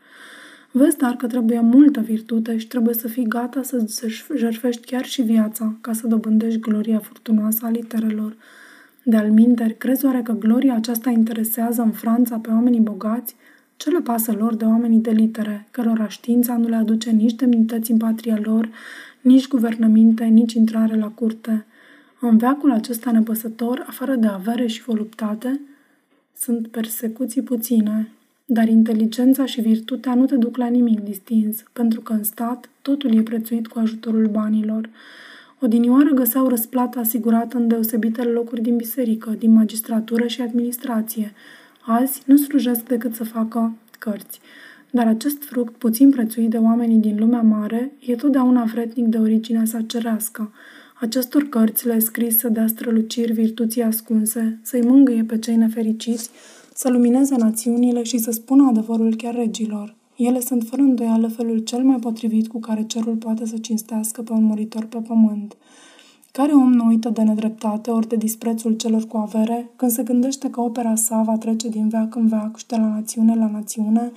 Vezi 0.76 0.96
dar 0.96 1.16
că 1.16 1.26
trebuie 1.26 1.60
multă 1.60 2.00
virtute 2.00 2.56
și 2.56 2.66
trebuie 2.66 2.94
să 2.94 3.08
fii 3.08 3.28
gata 3.28 3.62
să 3.62 4.08
jerfești 4.36 4.86
chiar 4.86 5.04
și 5.04 5.22
viața 5.22 5.74
ca 5.80 5.92
să 5.92 6.06
dobândești 6.06 6.60
gloria 6.60 6.98
furtunoasă 6.98 7.58
a 7.62 7.70
literelor. 7.70 8.36
De 9.02 9.16
alminteri, 9.16 9.76
crezi 9.76 10.04
oare 10.04 10.22
că 10.22 10.32
gloria 10.32 10.74
aceasta 10.74 11.10
interesează 11.10 11.82
în 11.82 11.90
Franța 11.90 12.38
pe 12.38 12.50
oamenii 12.50 12.80
bogați? 12.80 13.36
Ce 13.76 13.90
le 13.90 14.00
pasă 14.00 14.32
lor 14.32 14.54
de 14.54 14.64
oamenii 14.64 14.98
de 14.98 15.10
litere, 15.10 15.66
cărora 15.70 16.08
știința 16.08 16.56
nu 16.56 16.68
le 16.68 16.76
aduce 16.76 17.10
nici 17.10 17.34
demnități 17.34 17.90
în 17.90 17.96
patria 17.96 18.38
lor, 18.42 18.68
nici 19.20 19.48
guvernăminte, 19.48 20.24
nici 20.24 20.52
intrare 20.52 20.96
la 20.96 21.08
curte? 21.08 21.66
În 22.20 22.36
veacul 22.36 22.72
acesta 22.72 23.10
nepăsător, 23.10 23.84
afară 23.86 24.14
de 24.14 24.26
avere 24.26 24.66
și 24.66 24.82
voluptate, 24.82 25.60
sunt 26.36 26.66
persecuții 26.68 27.42
puține, 27.42 28.08
dar 28.44 28.68
inteligența 28.68 29.44
și 29.44 29.60
virtutea 29.60 30.14
nu 30.14 30.26
te 30.26 30.36
duc 30.36 30.56
la 30.56 30.66
nimic 30.66 31.00
distins, 31.00 31.62
pentru 31.72 32.00
că 32.00 32.12
în 32.12 32.24
stat 32.24 32.70
totul 32.82 33.16
e 33.16 33.22
prețuit 33.22 33.66
cu 33.66 33.78
ajutorul 33.78 34.26
banilor. 34.26 34.88
Odinioară 35.60 36.10
găseau 36.10 36.48
răsplata 36.48 37.00
asigurată 37.00 37.56
în 37.56 37.68
deosebitele 37.68 38.30
locuri 38.30 38.60
din 38.60 38.76
biserică, 38.76 39.30
din 39.38 39.52
magistratură 39.52 40.26
și 40.26 40.40
administrație. 40.40 41.32
Azi 41.86 42.22
nu 42.26 42.36
slujesc 42.36 42.86
decât 42.86 43.14
să 43.14 43.24
facă 43.24 43.76
cărți. 43.98 44.40
Dar 44.90 45.06
acest 45.06 45.42
fruct, 45.42 45.74
puțin 45.74 46.10
prețuit 46.10 46.50
de 46.50 46.56
oamenii 46.56 46.98
din 46.98 47.16
lumea 47.18 47.40
mare, 47.40 47.92
e 48.06 48.14
totdeauna 48.14 48.64
vretnic 48.64 49.06
de 49.06 49.18
originea 49.18 49.64
sa 49.64 49.80
cerească. 49.80 50.52
Acestor 51.00 51.42
cărți 51.42 51.86
le-a 51.86 51.98
scris 51.98 52.38
să 52.38 52.48
dea 52.48 52.66
străluciri 52.66 53.32
virtuții 53.32 53.82
ascunse, 53.82 54.58
să-i 54.62 54.80
mângâie 54.80 55.22
pe 55.22 55.38
cei 55.38 55.56
nefericiți, 55.56 56.30
să 56.76 56.88
lumineze 56.88 57.36
națiunile 57.36 58.02
și 58.02 58.18
să 58.18 58.30
spună 58.30 58.66
adevărul 58.68 59.14
chiar 59.14 59.34
regilor. 59.34 59.94
Ele 60.16 60.40
sunt 60.40 60.62
fără 60.62 60.82
îndoială 60.82 61.28
felul 61.28 61.58
cel 61.58 61.82
mai 61.82 61.96
potrivit 61.96 62.48
cu 62.48 62.60
care 62.60 62.82
cerul 62.82 63.14
poate 63.14 63.46
să 63.46 63.56
cinstească 63.56 64.22
pe 64.22 64.32
un 64.32 64.44
muritor 64.44 64.84
pe 64.84 64.98
pământ. 64.98 65.56
Care 66.32 66.52
om 66.52 66.72
nu 66.72 66.86
uită 66.86 67.08
de 67.08 67.22
nedreptate 67.22 67.90
ori 67.90 68.08
de 68.08 68.16
disprețul 68.16 68.72
celor 68.72 69.06
cu 69.06 69.16
avere 69.16 69.70
când 69.76 69.90
se 69.90 70.02
gândește 70.02 70.50
că 70.50 70.60
opera 70.60 70.94
sa 70.94 71.22
va 71.22 71.36
trece 71.36 71.68
din 71.68 71.88
veac 71.88 72.14
în 72.14 72.26
veac 72.26 72.56
și 72.56 72.66
de 72.66 72.76
la 72.76 72.88
națiune 72.88 73.34
la 73.34 73.50
națiune, 73.52 74.12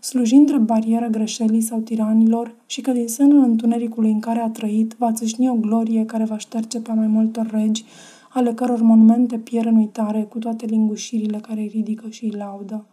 slujind 0.00 0.46
drept 0.46 0.62
barieră 0.62 1.06
greșelii 1.06 1.60
sau 1.60 1.78
tiranilor 1.78 2.54
și 2.66 2.80
că 2.80 2.92
din 2.92 3.08
sânul 3.08 3.42
întunericului 3.42 4.10
în 4.10 4.20
care 4.20 4.40
a 4.40 4.48
trăit 4.48 4.94
va 4.98 5.12
țâșni 5.12 5.48
o 5.48 5.54
glorie 5.54 6.04
care 6.04 6.24
va 6.24 6.38
șterge 6.38 6.80
pe 6.80 6.92
mai 6.92 7.06
multor 7.06 7.50
regi, 7.50 7.84
ale 8.32 8.54
căror 8.54 8.80
monumente 8.80 9.38
pierd 9.38 9.66
în 9.66 9.76
uitare 9.76 10.22
cu 10.22 10.38
toate 10.38 10.66
lingușirile 10.66 11.38
care 11.38 11.60
îi 11.60 11.70
ridică 11.72 12.08
și 12.08 12.24
îi 12.24 12.30
laudă. 12.30 12.86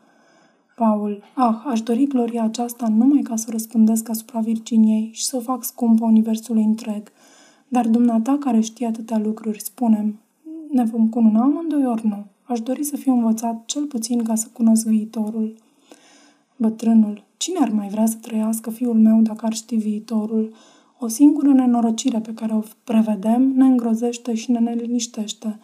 Paul, 0.76 1.24
ah, 1.36 1.56
aș 1.66 1.82
dori 1.82 2.06
gloria 2.08 2.44
aceasta 2.44 2.88
numai 2.88 3.22
ca 3.22 3.36
să 3.36 3.48
răspândesc 3.52 4.10
asupra 4.10 4.40
Virginiei 4.40 5.10
și 5.14 5.26
să 5.26 5.36
o 5.36 5.40
fac 5.40 5.64
scumpă 5.64 6.06
universului 6.06 6.64
întreg. 6.64 7.12
Dar 7.68 7.88
dumneata 7.88 8.38
care 8.40 8.60
știe 8.60 8.88
atâtea 8.88 9.18
lucruri, 9.18 9.62
spunem, 9.62 10.20
ne 10.72 10.84
vom 10.84 11.10
cununa 11.10 11.42
amândoi 11.42 11.86
ori 11.86 12.08
nu? 12.08 12.26
Aș 12.44 12.60
dori 12.60 12.84
să 12.84 12.96
fiu 12.96 13.14
învățat 13.14 13.66
cel 13.66 13.86
puțin 13.86 14.24
ca 14.24 14.36
să 14.36 14.48
cunosc 14.54 14.86
viitorul. 14.86 15.56
Bătrânul, 16.56 17.24
cine 17.38 17.60
ar 17.62 17.70
mai 17.70 17.88
vrea 17.88 18.06
să 18.06 18.18
trăiască 18.22 18.70
fiul 18.70 18.96
meu 18.96 19.22
dacă 19.22 19.46
ar 19.46 19.54
ști 19.54 19.76
viitorul? 19.76 20.54
O 21.00 21.08
singură 21.08 21.54
nenorocire 21.54 22.20
pe 22.20 22.34
care 22.34 22.54
o 22.54 22.62
prevedem 22.84 23.52
ne 23.56 23.66
îngrozește 23.66 24.34
și 24.34 24.52
ne 24.52 24.60
neliniștește. 24.60 25.60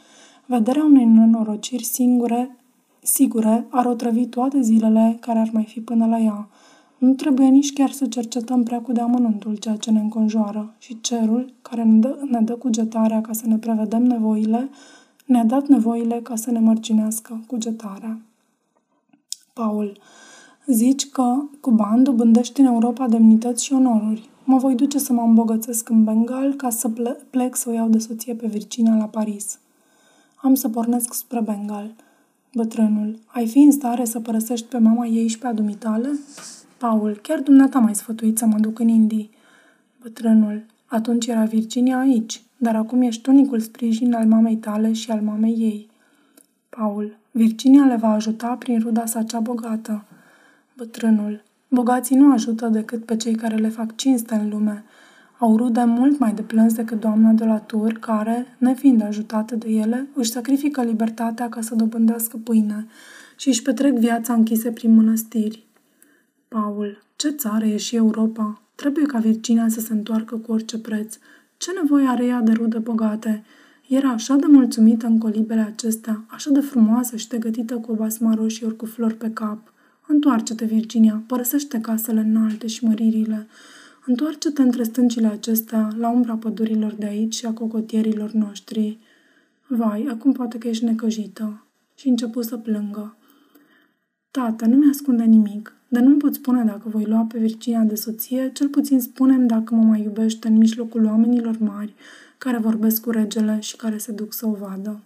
Vederea 0.46 0.84
unei 0.84 1.06
nenorociri 1.06 1.84
singure, 1.84 2.58
sigure 3.02 3.66
ar 3.70 3.86
otrăvi 3.86 4.26
toate 4.26 4.62
zilele 4.62 5.18
care 5.20 5.40
ar 5.40 5.50
mai 5.54 5.64
fi 5.64 5.82
până 5.82 6.06
la 6.06 6.20
ea. 6.20 6.50
Nu 6.98 7.14
trebuie 7.14 7.48
nici 7.48 7.74
chiar 7.74 7.90
să 7.90 8.06
cercetăm 8.06 8.64
prea 8.64 8.82
cu 8.82 8.92
de 8.92 9.02
amănuntul 9.02 9.56
ceea 9.56 9.76
ce 9.76 9.92
ne 9.92 10.00
înconjoară 10.00 10.76
și 10.78 11.02
cerul, 11.02 11.54
care 11.62 11.84
ne 11.84 12.00
dă, 12.00 12.18
ne 12.30 12.42
dă 12.42 12.54
cugetarea 12.54 13.22
ca 13.22 13.34
să 13.34 13.48
ne 13.48 13.58
prevedem 13.58 14.04
nevoile, 14.04 14.70
ne-a 15.26 15.44
dat 15.44 15.68
nevoile 15.68 16.20
ca 16.24 16.36
să 16.36 16.52
ne 16.52 16.60
mărginească 16.60 17.44
cugetarea. 17.48 18.22
Paul, 19.54 19.98
zici 20.66 21.10
că 21.10 21.36
cu 21.62 21.72
bani 21.72 22.04
dobândești 22.04 22.60
în 22.60 22.66
Europa 22.66 23.08
demnități 23.08 23.64
și 23.64 23.74
onoruri. 23.74 24.30
Mă 24.46 24.58
voi 24.58 24.76
duce 24.76 25.00
să 25.00 25.14
mă 25.14 25.22
îmbogățesc 25.22 25.90
în 25.90 26.04
Bengal 26.04 26.54
ca 26.54 26.70
să 26.70 26.90
plec 27.30 27.56
să 27.56 27.70
o 27.70 27.72
iau 27.74 27.90
de 27.90 27.98
soție 27.98 28.34
pe 28.34 28.48
Virginia 28.48 28.96
la 28.96 29.06
Paris. 29.06 29.60
Am 30.36 30.56
să 30.56 30.70
pornesc 30.70 31.14
spre 31.14 31.42
Bengal. 31.42 31.94
Bătrânul, 32.54 33.20
ai 33.26 33.48
fi 33.48 33.58
în 33.60 33.72
stare 33.72 34.06
să 34.06 34.20
părăsești 34.20 34.68
pe 34.68 34.78
mama 34.78 35.06
ei 35.06 35.28
și 35.28 35.38
pe 35.38 35.48
adumitale? 35.48 36.20
Paul, 36.78 37.20
chiar 37.22 37.40
dumneata 37.40 37.80
mai 37.80 37.96
sfătuit 37.96 38.38
să 38.38 38.46
mă 38.46 38.60
duc 38.60 38.80
în 38.80 38.88
Indii. 38.88 39.30
Bătrânul, 40.02 40.66
atunci 40.86 41.28
era 41.28 41.44
Virginia 41.44 42.00
aici, 42.00 42.44
dar 42.58 42.76
acum 42.76 43.02
ești 43.02 43.30
unicul 43.30 43.60
sprijin 43.60 44.14
al 44.14 44.26
mamei 44.26 44.56
tale 44.56 44.94
și 44.94 45.12
al 45.12 45.22
mamei 45.22 45.56
ei. 45.58 45.90
Paul, 46.70 47.18
Virginia 47.32 47.86
le 47.86 47.96
va 47.96 48.10
ajuta 48.10 48.48
prin 48.48 48.80
ruda 48.80 49.06
sa 49.06 49.24
cea 49.24 49.40
bogată. 49.40 50.04
Bătrânul, 50.78 51.44
Bogații 51.74 52.16
nu 52.16 52.32
ajută 52.32 52.68
decât 52.68 53.06
pe 53.06 53.16
cei 53.16 53.36
care 53.36 53.56
le 53.56 53.70
fac 53.70 53.96
cinste 53.96 54.36
în 54.36 54.50
lume. 54.50 54.84
Au 55.40 55.58
rude 55.58 55.84
mult 55.84 56.20
mai 56.20 56.34
de 56.34 56.42
plâns 56.42 56.74
decât 56.74 57.00
doamna 57.00 57.32
de 57.32 57.46
la 57.46 57.60
tur, 57.60 57.94
care, 57.94 58.56
nefiind 58.58 59.02
ajutată 59.02 59.56
de 59.56 59.70
ele, 59.70 60.08
își 60.14 60.32
sacrifică 60.32 60.82
libertatea 60.82 61.50
ca 61.50 61.62
să 61.62 61.76
dobândească 61.76 62.38
pâine 62.44 62.88
și 63.38 63.48
își 63.48 63.62
petrec 63.62 63.98
viața 63.98 64.34
închise 64.34 64.72
prin 64.72 64.96
mănăstiri. 64.96 65.68
Paul, 66.48 67.04
ce 67.16 67.30
țară 67.30 67.66
e 67.66 67.78
și 67.78 67.96
Europa? 67.96 68.62
Trebuie 68.76 69.06
ca 69.06 69.20
Virginia 69.20 69.68
să 69.68 69.80
se 69.80 69.94
întoarcă 69.94 70.36
cu 70.36 70.52
orice 70.52 70.80
preț. 70.80 71.18
Ce 71.58 71.72
nevoie 71.82 72.08
are 72.08 72.26
ea 72.26 72.42
de 72.42 72.52
rude 72.52 72.78
bogate? 72.78 73.44
Era 73.88 74.10
așa 74.10 74.36
de 74.36 74.46
mulțumită 74.50 75.08
în 75.08 75.18
colibele 75.18 75.62
acestea, 75.62 76.24
așa 76.28 76.50
de 76.50 76.60
frumoasă 76.60 77.16
și 77.16 77.28
de 77.28 77.38
gătită 77.38 77.76
cu 77.76 77.92
o 77.92 77.96
basma 77.96 78.34
roșie 78.34 78.66
ori 78.66 78.76
cu 78.76 78.86
flori 78.86 79.16
pe 79.16 79.30
cap. 79.30 79.73
Întoarce-te, 80.14 80.66
Virginia, 80.66 81.24
părăsește 81.28 81.80
casele 81.80 82.20
înalte 82.20 82.68
și 82.68 82.86
măririle. 82.86 83.48
Întoarce-te 84.06 84.62
între 84.62 84.84
stâncile 84.84 85.28
acestea, 85.28 85.88
la 85.98 86.10
umbra 86.10 86.34
pădurilor 86.36 86.94
de 86.94 87.06
aici 87.06 87.36
și 87.36 87.46
a 87.46 87.52
cocotierilor 87.52 88.32
noștri. 88.32 88.98
Vai, 89.68 90.08
acum 90.10 90.32
poate 90.32 90.58
că 90.58 90.68
ești 90.68 90.84
necăjită. 90.84 91.66
Și 91.96 92.08
începu 92.08 92.42
să 92.42 92.58
plângă. 92.58 93.18
Tată, 94.32 94.66
nu 94.66 94.76
mi-ascunde 94.76 95.24
nimic, 95.24 95.74
dar 95.88 96.02
nu-mi 96.02 96.18
pot 96.18 96.34
spune 96.34 96.64
dacă 96.64 96.90
voi 96.90 97.04
lua 97.04 97.26
pe 97.32 97.40
Virginia 97.40 97.82
de 97.82 97.96
soție, 97.96 98.52
cel 98.54 98.68
puțin 98.68 99.00
spunem 99.00 99.48
dacă 99.48 99.76
mă 99.76 99.84
mai 99.84 100.02
iubește 100.02 100.48
în 100.48 100.58
mijlocul 100.58 101.06
oamenilor 101.06 101.58
mari, 101.60 101.94
care 102.38 102.58
vorbesc 102.58 103.02
cu 103.02 103.10
regele 103.10 103.60
și 103.60 103.76
care 103.76 103.98
se 103.98 104.12
duc 104.12 104.34
să 104.34 104.48
o 104.48 104.52
vadă. 104.52 105.02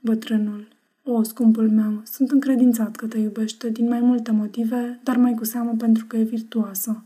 Bătrânul. 0.00 0.71
O, 1.04 1.22
scumpul 1.22 1.70
meu, 1.70 2.02
sunt 2.04 2.30
încredințat 2.30 2.96
că 2.96 3.06
te 3.06 3.18
iubește 3.18 3.68
din 3.68 3.88
mai 3.88 4.00
multe 4.00 4.30
motive, 4.30 5.00
dar 5.02 5.16
mai 5.16 5.34
cu 5.34 5.44
seamă 5.44 5.74
pentru 5.78 6.04
că 6.06 6.16
e 6.16 6.22
virtuoasă. 6.22 7.04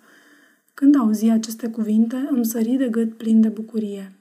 Când 0.75 0.97
auzi 0.97 1.29
aceste 1.29 1.69
cuvinte, 1.69 2.29
îmi 2.31 2.45
sări 2.45 2.77
de 2.77 2.89
gât 2.89 3.17
plin 3.17 3.41
de 3.41 3.49
bucurie. 3.49 4.13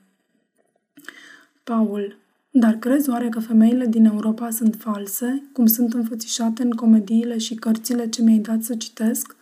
Paul, 1.64 2.18
dar 2.50 2.74
crezi 2.74 3.10
oare 3.10 3.30
că 3.30 3.40
femeile 3.40 3.86
din 3.86 4.06
Europa 4.06 4.50
sunt 4.50 4.76
false, 4.76 5.44
cum 5.54 5.66
sunt 5.66 5.94
înfățișate 5.94 6.64
în 6.64 6.72
comediile 6.72 7.38
și 7.38 7.56
cărțile 7.56 8.10
ce 8.10 8.22
mi-ai 8.22 8.40
dat 8.40 8.62
să 8.64 8.76
citesc? 8.76 9.36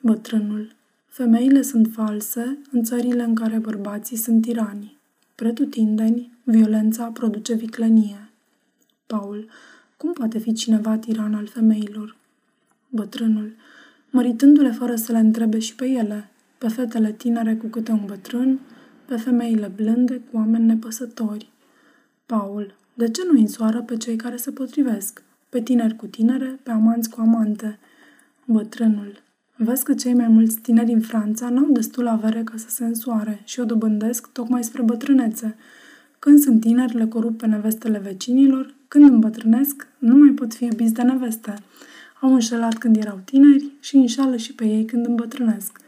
Bătrânul, 0.00 0.74
femeile 1.06 1.62
sunt 1.62 1.88
false 1.92 2.58
în 2.70 2.82
țările 2.82 3.22
în 3.22 3.34
care 3.34 3.58
bărbații 3.58 4.16
sunt 4.16 4.42
tirani. 4.42 4.98
Pretutindeni, 5.34 6.32
violența 6.42 7.04
produce 7.04 7.54
viclenie. 7.54 8.23
Paul. 9.06 9.48
Cum 9.96 10.12
poate 10.12 10.38
fi 10.38 10.52
cineva 10.52 10.96
tiran 10.96 11.34
al 11.34 11.46
femeilor? 11.46 12.16
Bătrânul. 12.88 13.54
Măritându-le 14.10 14.70
fără 14.70 14.96
să 14.96 15.12
le 15.12 15.18
întrebe 15.18 15.58
și 15.58 15.74
pe 15.74 15.86
ele, 15.86 16.30
pe 16.58 16.68
fetele 16.68 17.12
tinere 17.12 17.56
cu 17.56 17.66
câte 17.66 17.90
un 17.92 18.02
bătrân, 18.06 18.60
pe 19.04 19.16
femeile 19.16 19.72
blânde 19.76 20.16
cu 20.30 20.36
oameni 20.36 20.64
nepăsători. 20.64 21.52
Paul. 22.26 22.74
De 22.94 23.08
ce 23.10 23.22
nu 23.32 23.40
însoară 23.40 23.82
pe 23.82 23.96
cei 23.96 24.16
care 24.16 24.36
se 24.36 24.50
potrivesc? 24.50 25.22
Pe 25.48 25.60
tineri 25.60 25.96
cu 25.96 26.06
tinere, 26.06 26.60
pe 26.62 26.70
amanți 26.70 27.10
cu 27.10 27.20
amante. 27.20 27.78
Bătrânul. 28.44 29.22
Vezi 29.56 29.84
că 29.84 29.94
cei 29.94 30.14
mai 30.14 30.28
mulți 30.28 30.58
tineri 30.58 30.86
din 30.86 31.00
Franța 31.00 31.48
n-au 31.48 31.70
destul 31.70 32.06
avere 32.06 32.42
ca 32.42 32.56
să 32.56 32.68
se 32.68 32.84
însoare 32.84 33.40
și 33.44 33.60
o 33.60 33.64
dobândesc 33.64 34.32
tocmai 34.32 34.64
spre 34.64 34.82
bătrânețe. 34.82 35.56
Când 36.18 36.38
sunt 36.38 36.60
tineri, 36.60 36.96
le 36.96 37.06
corup 37.06 37.38
pe 37.38 37.46
nevestele 37.46 37.98
vecinilor, 37.98 38.74
când 38.94 39.10
îmbătrânesc, 39.10 39.86
nu 39.98 40.16
mai 40.16 40.30
pot 40.30 40.54
fi 40.54 40.64
iubiți 40.64 40.92
de 40.92 41.02
neveste. 41.02 41.54
Au 42.20 42.32
înșelat 42.32 42.78
când 42.78 42.96
erau 42.96 43.20
tineri 43.24 43.70
și 43.80 43.96
înșală 43.96 44.36
și 44.36 44.54
pe 44.54 44.64
ei 44.64 44.84
când 44.84 45.06
îmbătrânesc. 45.06 45.78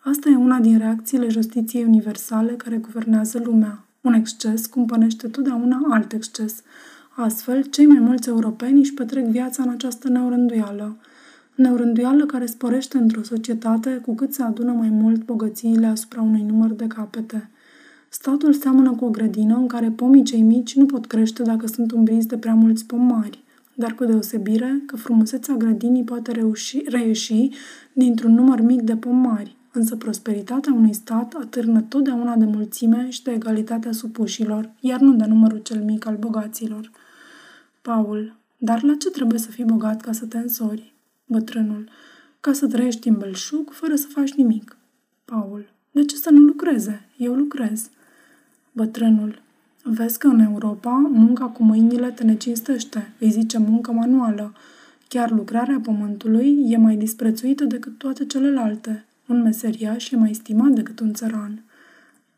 Asta 0.00 0.28
e 0.28 0.36
una 0.36 0.58
din 0.58 0.78
reacțiile 0.78 1.28
justiției 1.28 1.84
universale 1.84 2.52
care 2.52 2.76
guvernează 2.76 3.40
lumea. 3.44 3.84
Un 4.00 4.12
exces 4.12 4.66
cumpănește 4.66 5.28
totdeauna 5.28 5.86
alt 5.90 6.12
exces. 6.12 6.62
Astfel, 7.10 7.62
cei 7.62 7.86
mai 7.86 7.98
mulți 7.98 8.28
europeni 8.28 8.78
își 8.78 8.94
petrec 8.94 9.24
viața 9.24 9.62
în 9.62 9.68
această 9.68 10.08
neurânduială. 10.08 10.96
Neurânduială 11.54 12.26
care 12.26 12.46
sporește 12.46 12.98
într-o 12.98 13.22
societate 13.22 13.90
cu 13.90 14.14
cât 14.14 14.32
se 14.32 14.42
adună 14.42 14.72
mai 14.72 14.88
mult 14.88 15.24
bogățiile 15.24 15.86
asupra 15.86 16.20
unui 16.20 16.42
număr 16.42 16.70
de 16.70 16.86
capete. 16.86 17.50
Statul 18.14 18.52
seamănă 18.52 18.90
cu 18.90 19.04
o 19.04 19.10
grădină 19.10 19.56
în 19.56 19.66
care 19.66 19.90
pomii 19.90 20.22
cei 20.22 20.42
mici 20.42 20.74
nu 20.74 20.86
pot 20.86 21.06
crește 21.06 21.42
dacă 21.42 21.66
sunt 21.66 21.92
umbriți 21.92 22.28
de 22.28 22.38
prea 22.38 22.54
mulți 22.54 22.86
pom 22.86 23.00
mari, 23.00 23.42
dar 23.74 23.94
cu 23.94 24.04
deosebire 24.04 24.82
că 24.86 24.96
frumusețea 24.96 25.54
grădinii 25.54 26.04
poate 26.04 26.32
reuși, 26.32 26.82
reieși 26.86 27.48
dintr-un 27.92 28.34
număr 28.34 28.60
mic 28.60 28.80
de 28.80 28.96
pom 28.96 29.16
mari, 29.16 29.56
însă 29.72 29.96
prosperitatea 29.96 30.72
unui 30.72 30.92
stat 30.92 31.34
atârnă 31.34 31.80
totdeauna 31.80 32.36
de 32.36 32.44
mulțime 32.44 33.10
și 33.10 33.22
de 33.22 33.30
egalitatea 33.30 33.92
supușilor, 33.92 34.70
iar 34.80 35.00
nu 35.00 35.12
de 35.14 35.24
numărul 35.24 35.58
cel 35.58 35.82
mic 35.82 36.06
al 36.06 36.16
bogaților. 36.16 36.90
Paul, 37.82 38.36
dar 38.58 38.82
la 38.82 38.94
ce 38.94 39.10
trebuie 39.10 39.38
să 39.38 39.50
fii 39.50 39.64
bogat 39.64 40.00
ca 40.00 40.12
să 40.12 40.26
te 40.26 40.38
însori? 40.38 40.94
Bătrânul, 41.26 41.88
ca 42.40 42.52
să 42.52 42.66
trăiești 42.66 43.08
în 43.08 43.16
belșug 43.18 43.70
fără 43.70 43.94
să 43.94 44.06
faci 44.06 44.32
nimic. 44.32 44.76
Paul, 45.24 45.72
de 45.90 46.04
ce 46.04 46.16
să 46.16 46.30
nu 46.30 46.40
lucreze? 46.40 47.08
Eu 47.16 47.34
lucrez. 47.34 47.90
Bătrânul, 48.72 49.42
vezi 49.82 50.18
că 50.18 50.26
în 50.26 50.40
Europa 50.40 50.90
munca 51.12 51.44
cu 51.44 51.62
mâinile 51.62 52.10
te 52.10 52.24
necinstește, 52.24 53.12
îi 53.18 53.30
zice 53.30 53.58
muncă 53.58 53.92
manuală. 53.92 54.54
Chiar 55.08 55.30
lucrarea 55.30 55.80
pământului 55.82 56.70
e 56.70 56.76
mai 56.76 56.96
disprețuită 56.96 57.64
decât 57.64 57.98
toate 57.98 58.26
celelalte. 58.26 59.04
Un 59.26 59.42
meseriaș 59.42 60.10
e 60.10 60.16
mai 60.16 60.34
stimat 60.34 60.70
decât 60.70 61.00
un 61.00 61.12
țăran. 61.12 61.62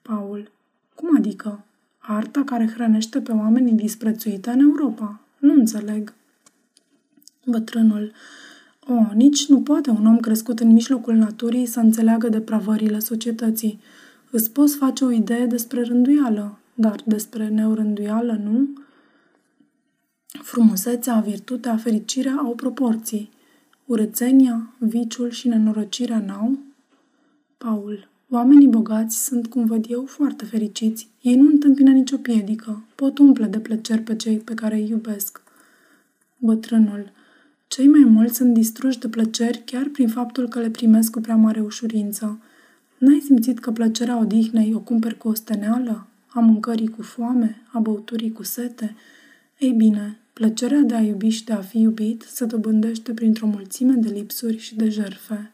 Paul, 0.03 0.51
cum 0.95 1.17
adică? 1.17 1.65
Arta 1.99 2.43
care 2.45 2.67
hrănește 2.75 3.21
pe 3.21 3.33
oamenii 3.33 3.73
disprețuită 3.73 4.51
în 4.51 4.61
Europa. 4.61 5.21
Nu 5.39 5.53
înțeleg. 5.53 6.13
Bătrânul, 7.47 8.13
o, 8.89 9.15
nici 9.15 9.47
nu 9.47 9.61
poate 9.61 9.91
un 9.91 10.07
om 10.07 10.19
crescut 10.19 10.61
în 10.61 10.73
mijlocul 10.73 11.15
naturii 11.15 11.67
să 11.67 11.81
înțeleagă 11.81 12.29
depravările 12.29 12.99
societății. 12.99 13.81
Îți 14.37 14.51
poți 14.51 14.77
face 14.77 15.05
o 15.05 15.11
idee 15.11 15.47
despre 15.47 15.83
rânduială, 15.83 16.59
dar 16.75 17.03
despre 17.05 17.49
neurânduială 17.49 18.41
nu? 18.45 18.69
Frumusețea, 20.43 21.21
virtutea, 21.21 21.77
fericirea 21.77 22.35
au 22.35 22.55
proporții. 22.55 23.31
Urățenia, 23.85 24.75
viciul 24.79 25.31
și 25.31 25.49
nenorocirea 25.49 26.19
n-au? 26.27 26.59
Paul. 27.59 28.09
Oamenii 28.31 28.69
bogați 28.69 29.25
sunt, 29.25 29.47
cum 29.47 29.65
văd 29.65 29.85
eu, 29.89 30.05
foarte 30.05 30.45
fericiți. 30.45 31.09
Ei 31.21 31.37
nu 31.37 31.47
întâmpină 31.47 31.91
nicio 31.91 32.17
piedică. 32.17 32.83
Pot 32.95 33.19
umple 33.19 33.47
de 33.47 33.59
plăceri 33.59 34.03
pe 34.03 34.17
cei 34.17 34.37
pe 34.37 34.55
care 34.55 34.75
îi 34.75 34.89
iubesc. 34.89 35.43
Bătrânul. 36.37 37.13
Cei 37.67 37.87
mai 37.87 38.05
mulți 38.05 38.37
sunt 38.37 38.55
distruși 38.55 38.99
de 38.99 39.09
plăceri 39.09 39.63
chiar 39.65 39.89
prin 39.93 40.09
faptul 40.09 40.49
că 40.49 40.61
le 40.61 40.71
primesc 40.71 41.11
cu 41.11 41.21
prea 41.21 41.37
mare 41.37 41.61
ușurință. 41.61 42.39
N-ai 43.05 43.21
simțit 43.25 43.59
că 43.59 43.71
plăcerea 43.71 44.19
odihnei 44.19 44.75
o 44.75 44.79
cumperi 44.79 45.17
cu 45.17 45.29
osteneală? 45.29 46.07
A 46.27 46.41
mâncării 46.41 46.89
cu 46.89 47.03
foame? 47.03 47.63
A 47.73 47.79
băuturii 47.79 48.33
cu 48.33 48.43
sete? 48.43 48.95
Ei 49.59 49.73
bine, 49.73 50.19
plăcerea 50.33 50.79
de 50.81 50.95
a 50.95 51.01
iubi 51.01 51.29
și 51.29 51.45
de 51.45 51.53
a 51.53 51.61
fi 51.61 51.79
iubit 51.81 52.23
se 52.23 52.45
dobândește 52.45 53.13
printr-o 53.13 53.47
mulțime 53.47 53.93
de 53.93 54.09
lipsuri 54.09 54.59
și 54.59 54.77
de 54.77 54.89
jerfe. 54.89 55.51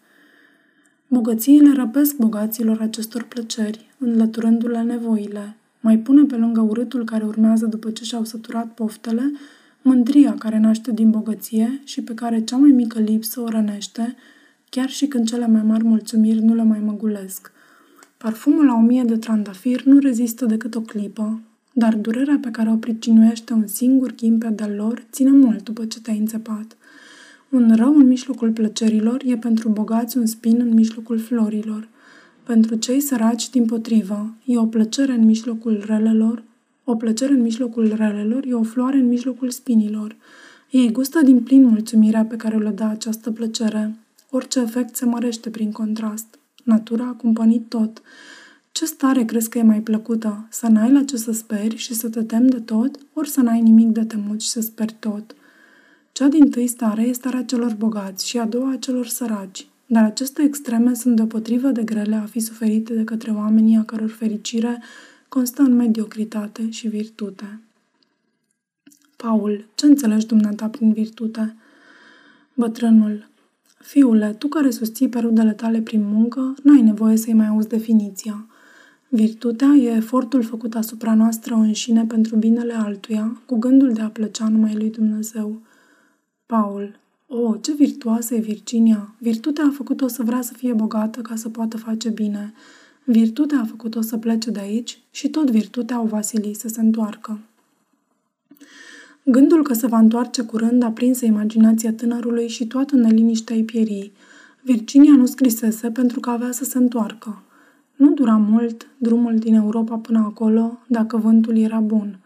Bogățiile 1.09 1.73
răpesc 1.73 2.17
bogaților 2.17 2.81
acestor 2.81 3.23
plăceri, 3.23 3.91
înlăturându-le 3.99 4.83
nevoile. 4.83 5.57
Mai 5.81 5.99
pune 5.99 6.25
pe 6.25 6.37
lângă 6.37 6.61
urâtul 6.61 7.05
care 7.05 7.25
urmează 7.25 7.67
după 7.67 7.91
ce 7.91 8.05
și-au 8.05 8.25
săturat 8.25 8.75
poftele, 8.75 9.33
mândria 9.83 10.35
care 10.35 10.59
naște 10.59 10.93
din 10.93 11.11
bogăție 11.11 11.81
și 11.85 12.03
pe 12.03 12.15
care 12.15 12.45
cea 12.45 12.57
mai 12.57 12.71
mică 12.71 12.99
lipsă 12.99 13.41
o 13.41 13.49
rănește, 13.49 14.17
chiar 14.71 14.89
și 14.89 15.07
când 15.07 15.29
cele 15.29 15.47
mai 15.47 15.63
mari 15.63 15.85
mulțumiri 15.85 16.43
nu 16.43 16.55
le 16.55 16.63
mai 16.63 16.81
măgulesc. 16.81 17.53
Parfumul 18.17 18.65
la 18.65 18.75
o 18.75 18.81
mie 18.81 19.03
de 19.03 19.17
trandafiri 19.17 19.89
nu 19.89 19.99
rezistă 19.99 20.47
decât 20.47 20.75
o 20.75 20.81
clipă, 20.81 21.41
dar 21.73 21.95
durerea 21.97 22.39
pe 22.43 22.51
care 22.51 22.71
o 22.71 22.77
pricinuiește 22.77 23.53
un 23.53 23.67
singur 23.67 24.15
ghimpet 24.15 24.57
de 24.57 24.65
lor 24.65 25.03
ține 25.13 25.31
mult 25.31 25.63
după 25.63 25.85
ce 25.85 26.01
te-ai 26.01 26.19
înțepat. 26.19 26.77
Un 27.49 27.75
rău 27.77 27.97
în 27.97 28.07
mijlocul 28.07 28.51
plăcerilor 28.51 29.23
e 29.25 29.37
pentru 29.37 29.69
bogați 29.69 30.19
un 30.19 30.27
spin 30.27 30.61
în 30.61 30.75
mijlocul 30.75 31.19
florilor. 31.19 31.89
Pentru 32.43 32.75
cei 32.75 33.01
săraci, 33.01 33.51
din 33.51 33.65
potrivă, 33.65 34.35
e 34.45 34.59
o 34.59 34.67
plăcere 34.67 35.13
în 35.13 35.25
mijlocul 35.25 35.83
relelor, 35.87 36.43
o 36.85 36.95
plăcere 36.95 37.33
în 37.33 37.41
mijlocul 37.41 37.93
relelor 37.97 38.45
e 38.45 38.55
o 38.55 38.63
floare 38.63 38.97
în 38.97 39.09
mijlocul 39.09 39.51
spinilor. 39.51 40.17
Ei 40.71 40.93
gustă 40.93 41.21
din 41.23 41.41
plin 41.41 41.65
mulțumirea 41.65 42.25
pe 42.25 42.37
care 42.37 42.57
le 42.57 42.71
dă 42.71 42.85
această 42.85 43.31
plăcere. 43.31 43.95
Orice 44.31 44.61
efect 44.61 44.97
se 44.97 45.05
mărește 45.05 45.51
prin 45.51 45.73
contrast. 45.73 46.39
Natura 46.65 47.07
a 47.07 47.13
cumpănit 47.13 47.69
tot. 47.69 48.03
Ce 48.73 48.85
stare 48.85 49.25
crezi 49.25 49.49
că 49.49 49.59
e 49.59 49.63
mai 49.63 49.81
plăcută? 49.81 50.47
Să 50.51 50.67
n-ai 50.67 50.93
la 50.93 51.05
ce 51.05 51.17
să 51.17 51.33
speri 51.33 51.77
și 51.77 51.95
să 51.95 52.09
te 52.09 52.23
temi 52.23 52.49
de 52.49 52.61
tot, 52.61 52.99
ori 53.13 53.29
să 53.29 53.41
n-ai 53.41 53.61
nimic 53.61 53.89
de 53.89 54.05
temut 54.05 54.41
și 54.41 54.49
să 54.49 54.61
speri 54.61 54.97
tot? 54.99 55.35
Cea 56.13 56.29
din 56.29 56.51
tâi 56.51 56.67
stare 56.67 57.03
este 57.03 57.15
starea 57.15 57.45
celor 57.45 57.75
bogați 57.75 58.29
și 58.29 58.39
a 58.39 58.45
doua 58.45 58.71
a 58.71 58.77
celor 58.77 59.07
săraci, 59.07 59.67
dar 59.87 60.05
aceste 60.05 60.43
extreme 60.43 60.95
sunt 60.95 61.17
deopotrivă 61.17 61.69
de 61.69 61.83
grele 61.83 62.15
a 62.15 62.25
fi 62.25 62.41
suferite 62.41 62.95
de 62.95 63.05
către 63.05 63.31
oamenii 63.31 63.77
a 63.77 63.85
căror 63.85 64.11
fericire 64.11 64.83
constă 65.29 65.63
în 65.63 65.73
mediocritate 65.73 66.71
și 66.71 66.89
virtute. 66.89 67.61
Paul, 69.17 69.65
ce 69.75 69.87
înțelegi 69.87 70.27
dumneata 70.27 70.69
prin 70.69 70.93
virtute? 70.93 71.57
Bătrânul, 72.55 73.29
fiule, 73.83 74.35
tu 74.39 74.49
care 74.49 74.71
susții 74.71 75.09
pe 75.09 75.19
rudele 75.19 75.53
tale 75.53 75.81
prin 75.81 76.03
muncă, 76.05 76.55
n-ai 76.63 76.81
nevoie 76.83 77.17
să-i 77.17 77.33
mai 77.33 77.47
auzi 77.47 77.69
definiția. 77.69 78.47
Virtutea 79.09 79.69
e 79.69 79.97
efortul 79.97 80.43
făcut 80.43 80.75
asupra 80.75 81.15
noastră 81.15 81.55
înșine 81.55 82.05
pentru 82.05 82.37
binele 82.37 82.75
altuia, 82.75 83.41
cu 83.47 83.59
gândul 83.59 83.93
de 83.93 84.01
a 84.01 84.09
plăcea 84.09 84.49
numai 84.49 84.75
lui 84.75 84.91
Dumnezeu. 84.91 85.61
Paul. 86.47 86.99
O, 87.27 87.39
oh, 87.39 87.59
ce 87.63 87.73
virtuoasă 87.73 88.35
e 88.35 88.41
Virginia! 88.41 89.15
Virtutea 89.19 89.65
a 89.65 89.73
făcut-o 89.75 90.09
să 90.09 90.23
vrea 90.23 90.41
să 90.41 90.53
fie 90.53 90.73
bogată 90.73 91.21
ca 91.21 91.37
să 91.37 91.49
poată 91.49 91.77
face 91.77 92.09
bine. 92.09 92.53
Virtutea 93.05 93.61
a 93.61 93.65
făcut-o 93.65 94.01
să 94.01 94.17
plece 94.17 94.51
de 94.51 94.61
aici 94.61 95.01
și 95.11 95.29
tot 95.29 95.51
virtutea 95.51 96.01
o 96.01 96.07
va 96.07 96.21
sili 96.21 96.55
să 96.55 96.69
se 96.69 96.81
întoarcă. 96.81 97.39
Gândul 99.25 99.63
că 99.63 99.75
se 99.75 99.87
va 99.87 99.99
întoarce 99.99 100.43
curând 100.43 100.83
aprinse 100.83 101.27
imaginația 101.27 101.93
tânărului 101.93 102.49
și 102.49 102.67
toată 102.67 102.97
neliniștea 102.97 103.57
îi 103.57 103.65
pieri. 103.65 104.13
Virginia 104.63 105.13
nu 105.17 105.27
scrisese 105.27 105.91
pentru 105.91 106.21
că 106.21 106.31
avea 106.31 106.51
să 106.51 106.65
se 106.65 106.79
întoarcă. 106.79 107.43
Nu 107.97 108.13
dura 108.13 108.37
mult 108.37 108.87
drumul 108.99 109.39
din 109.39 109.55
Europa 109.55 109.97
până 109.97 110.19
acolo, 110.19 110.79
dacă 110.87 111.17
vântul 111.17 111.57
era 111.57 111.79
bun– 111.79 112.19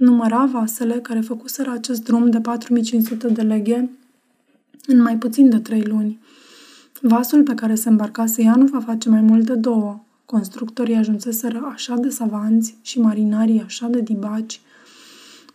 număra 0.00 0.44
vasele 0.44 0.94
care 0.94 1.20
făcuseră 1.20 1.70
acest 1.70 2.04
drum 2.04 2.30
de 2.30 2.40
4500 2.40 3.28
de 3.28 3.42
leghe 3.42 3.90
în 4.86 5.02
mai 5.02 5.16
puțin 5.18 5.48
de 5.48 5.58
trei 5.58 5.82
luni. 5.82 6.20
Vasul 7.00 7.42
pe 7.42 7.54
care 7.54 7.74
se 7.74 7.88
îmbarcase 7.88 8.42
ea 8.42 8.54
nu 8.54 8.64
va 8.64 8.80
face 8.80 9.08
mai 9.08 9.20
mult 9.20 9.46
de 9.46 9.54
două. 9.54 10.00
Constructorii 10.24 10.94
ajunseseră 10.94 11.70
așa 11.72 11.96
de 11.96 12.08
savanți 12.08 12.76
și 12.82 13.00
marinarii 13.00 13.62
așa 13.62 13.88
de 13.88 14.00
dibaci. 14.00 14.60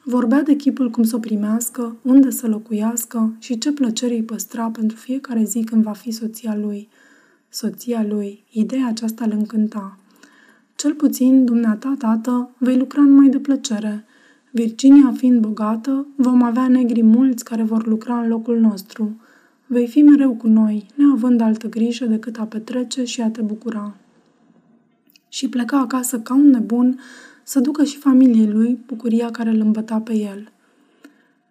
Vorbea 0.07 0.41
de 0.41 0.55
chipul 0.55 0.89
cum 0.89 1.03
să 1.03 1.15
o 1.15 1.19
primească, 1.19 1.95
unde 2.01 2.29
să 2.29 2.47
locuiască 2.47 3.35
și 3.39 3.57
ce 3.57 3.71
plăcere 3.71 4.13
îi 4.13 4.23
păstra 4.23 4.69
pentru 4.69 4.97
fiecare 4.97 5.43
zi 5.43 5.63
când 5.63 5.83
va 5.83 5.93
fi 5.93 6.11
soția 6.11 6.55
lui. 6.55 6.89
Soția 7.49 8.05
lui, 8.09 8.43
ideea 8.51 8.87
aceasta 8.87 9.25
îl 9.25 9.31
încânta. 9.31 9.97
Cel 10.75 10.93
puțin, 10.93 11.45
dumneata, 11.45 11.95
tată, 11.97 12.49
vei 12.57 12.77
lucra 12.77 13.01
numai 13.01 13.27
de 13.27 13.39
plăcere– 13.39 14.03
Virginia 14.55 15.13
fiind 15.17 15.39
bogată, 15.39 16.07
vom 16.15 16.43
avea 16.43 16.67
negri 16.67 17.01
mulți 17.01 17.43
care 17.43 17.63
vor 17.63 17.87
lucra 17.87 18.19
în 18.19 18.27
locul 18.27 18.59
nostru. 18.59 19.19
Vei 19.65 19.87
fi 19.87 20.01
mereu 20.01 20.33
cu 20.35 20.47
noi, 20.47 20.85
neavând 20.95 21.41
altă 21.41 21.69
grijă 21.69 22.05
decât 22.05 22.37
a 22.37 22.43
petrece 22.43 23.03
și 23.03 23.21
a 23.21 23.29
te 23.29 23.41
bucura. 23.41 23.95
Și 25.29 25.49
pleca 25.49 25.79
acasă 25.79 26.19
ca 26.19 26.33
un 26.33 26.49
nebun 26.49 26.99
să 27.47 27.59
ducă 27.59 27.83
și 27.83 27.97
familiei 27.97 28.47
lui 28.47 28.79
bucuria 28.87 29.31
care 29.31 29.49
îl 29.49 29.59
îmbăta 29.59 29.99
pe 29.99 30.13
el. 30.13 30.51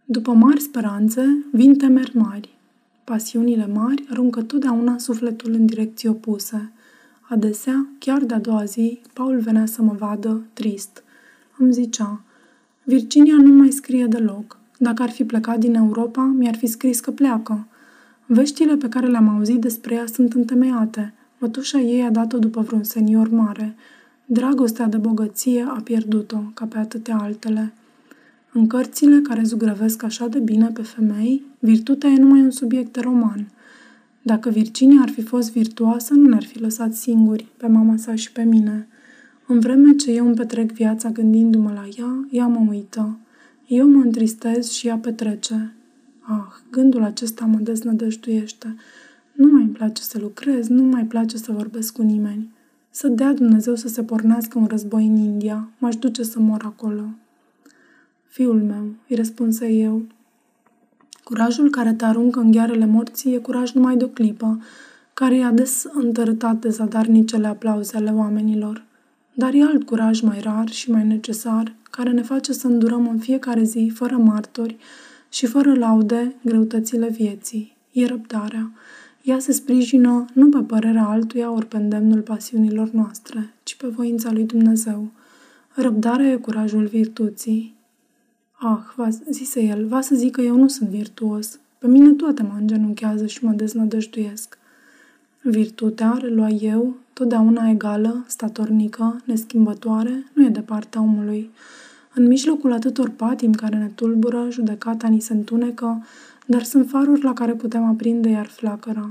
După 0.04 0.33
mari 0.33 0.61
speranțe, 0.61 1.44
vin 1.52 1.76
temeri 1.76 2.16
mari. 2.16 2.48
Pasiunile 3.04 3.66
mari 3.66 4.07
aruncă 4.11 4.42
totdeauna 4.42 4.98
sufletul 4.98 5.52
în 5.52 5.66
direcții 5.66 6.09
opuse. 6.09 6.72
Adesea, 7.28 7.87
chiar 7.98 8.22
de-a 8.22 8.38
doua 8.38 8.64
zi, 8.64 9.00
Paul 9.12 9.38
venea 9.38 9.66
să 9.66 9.83
mă 9.83 9.94
vadă, 9.98 10.42
trist. 10.52 11.02
Îmi 11.59 11.72
zicea, 11.72 12.20
Virginia 12.85 13.37
nu 13.37 13.52
mai 13.52 13.70
scrie 13.70 14.07
deloc. 14.07 14.59
Dacă 14.78 15.02
ar 15.02 15.11
fi 15.11 15.24
plecat 15.24 15.59
din 15.59 15.74
Europa, 15.74 16.22
mi-ar 16.22 16.57
fi 16.57 16.66
scris 16.66 17.00
că 17.00 17.11
pleacă. 17.11 17.66
Veștile 18.26 18.76
pe 18.76 18.88
care 18.88 19.07
le-am 19.07 19.28
auzit 19.28 19.61
despre 19.61 19.94
ea 19.94 20.07
sunt 20.07 20.33
întemeiate. 20.33 21.14
Mătușa 21.38 21.78
ei 21.78 22.02
a 22.02 22.11
dat-o 22.11 22.38
după 22.38 22.61
vreun 22.61 22.85
senior 22.85 23.28
mare. 23.28 23.74
Dragostea 24.26 24.87
de 24.87 24.96
bogăție 24.96 25.66
a 25.68 25.80
pierdut-o, 25.84 26.38
ca 26.54 26.64
pe 26.64 26.78
atâtea 26.78 27.16
altele. 27.16 27.72
În 28.52 28.66
cărțile 28.66 29.20
care 29.20 29.42
zugrăvesc 29.42 30.02
așa 30.02 30.26
de 30.26 30.38
bine 30.38 30.66
pe 30.66 30.82
femei, 30.82 31.42
virtutea 31.58 32.10
e 32.10 32.18
numai 32.18 32.40
un 32.40 32.50
subiect 32.50 32.92
de 32.92 33.00
roman. 33.00 33.48
Dacă 34.22 34.50
Virginia 34.50 35.00
ar 35.00 35.08
fi 35.08 35.22
fost 35.22 35.52
virtuoasă, 35.52 36.14
nu 36.14 36.28
ne-ar 36.28 36.44
fi 36.44 36.60
lăsat 36.60 36.94
singuri, 36.94 37.46
pe 37.56 37.66
mama 37.66 37.96
sa 37.96 38.14
și 38.14 38.32
pe 38.32 38.42
mine. 38.42 38.88
În 39.46 39.60
vreme 39.60 39.94
ce 39.94 40.10
eu 40.10 40.26
îmi 40.26 40.34
petrec 40.34 40.72
viața 40.72 41.08
gândindu-mă 41.10 41.72
la 41.72 41.88
ea, 41.98 42.26
ea 42.30 42.46
mă 42.46 42.66
uită. 42.70 43.18
Eu 43.66 43.88
mă 43.88 44.02
întristez 44.02 44.70
și 44.70 44.87
ea 44.87 44.96
petrece. 44.96 45.72
Ah, 46.20 46.60
gândul 46.70 47.02
acesta 47.02 47.44
mă 47.44 47.58
deznădăjduiește. 47.58 48.76
Nu 49.32 49.48
mai 49.52 49.62
îmi 49.62 49.72
place 49.72 50.02
să 50.02 50.18
lucrez, 50.18 50.68
nu 50.68 50.82
mai 50.82 51.04
place 51.04 51.37
să 51.37 51.52
vorbesc 51.52 51.92
cu 51.92 52.02
nimeni. 52.02 52.52
Să 52.96 53.09
dea 53.09 53.33
Dumnezeu 53.33 53.74
să 53.74 53.88
se 53.88 54.02
pornească 54.02 54.59
un 54.59 54.66
război 54.66 55.07
în 55.07 55.16
India, 55.16 55.68
m-aș 55.78 55.96
duce 55.96 56.22
să 56.22 56.38
mor 56.38 56.62
acolo. 56.64 57.04
Fiul 58.28 58.62
meu, 58.62 58.85
îi 59.09 59.16
răspunse 59.16 59.68
eu, 59.68 60.02
curajul 61.24 61.70
care 61.70 61.92
te 61.92 62.04
aruncă 62.04 62.40
în 62.40 62.50
ghearele 62.50 62.87
morții 62.87 63.35
e 63.35 63.38
curaj 63.38 63.72
numai 63.72 63.96
de 63.96 64.04
o 64.04 64.09
clipă, 64.09 64.62
care 65.14 65.37
e 65.37 65.44
ades 65.44 65.85
întărâtat 65.92 66.61
de 66.61 66.68
zadarnicele 66.68 67.46
aplauze 67.46 67.96
ale 67.96 68.11
oamenilor. 68.11 68.85
Dar 69.33 69.54
e 69.54 69.62
alt 69.62 69.85
curaj 69.85 70.20
mai 70.20 70.40
rar 70.40 70.68
și 70.68 70.90
mai 70.90 71.07
necesar, 71.07 71.74
care 71.90 72.11
ne 72.11 72.22
face 72.22 72.52
să 72.52 72.66
îndurăm 72.66 73.09
în 73.09 73.18
fiecare 73.18 73.62
zi, 73.62 73.92
fără 73.94 74.16
martori 74.16 74.76
și 75.28 75.46
fără 75.46 75.74
laude, 75.74 76.35
greutățile 76.42 77.09
vieții. 77.09 77.76
E 77.92 78.07
răbdarea. 78.07 78.72
Ea 79.24 79.38
se 79.38 79.52
sprijină 79.52 80.24
nu 80.32 80.48
pe 80.48 80.58
părerea 80.58 81.04
altuia 81.04 81.50
ori 81.50 81.66
pe 81.66 81.76
îndemnul 81.76 82.20
pasiunilor 82.20 82.90
noastre, 82.90 83.52
ci 83.62 83.74
pe 83.74 83.87
voința 83.87 84.32
lui 84.32 84.44
Dumnezeu. 84.44 85.08
Răbdarea 85.74 86.26
e 86.26 86.37
curajul 86.37 86.87
virtuții. 86.87 87.74
Ah, 88.52 88.78
va, 88.96 89.08
zise 89.30 89.62
el, 89.62 89.87
va 89.87 90.00
să 90.00 90.14
zic 90.14 90.32
că 90.32 90.40
eu 90.40 90.56
nu 90.56 90.68
sunt 90.68 90.88
virtuos. 90.88 91.58
Pe 91.78 91.87
mine 91.87 92.12
toate 92.12 92.42
mă 92.42 92.56
îngenunchează 92.58 93.26
și 93.26 93.44
mă 93.44 93.52
deznădăjduiesc. 93.52 94.58
Virtutea, 95.42 96.16
relua 96.20 96.48
eu, 96.48 96.96
totdeauna 97.12 97.70
egală, 97.70 98.24
statornică, 98.26 99.22
neschimbătoare, 99.24 100.24
nu 100.32 100.44
e 100.44 100.48
de 100.48 100.60
partea 100.60 101.00
omului. 101.00 101.50
În 102.14 102.27
mijlocul 102.27 102.72
atâtor 102.72 103.09
patim 103.09 103.53
care 103.53 103.77
ne 103.77 103.90
tulbură, 103.94 104.46
judecata 104.50 105.09
ni 105.09 105.20
se 105.20 105.33
întunecă, 105.33 106.07
dar 106.46 106.62
sunt 106.62 106.88
faruri 106.88 107.22
la 107.22 107.33
care 107.33 107.53
putem 107.53 107.85
aprinde 107.85 108.29
iar 108.29 108.46
flacăra. 108.46 109.11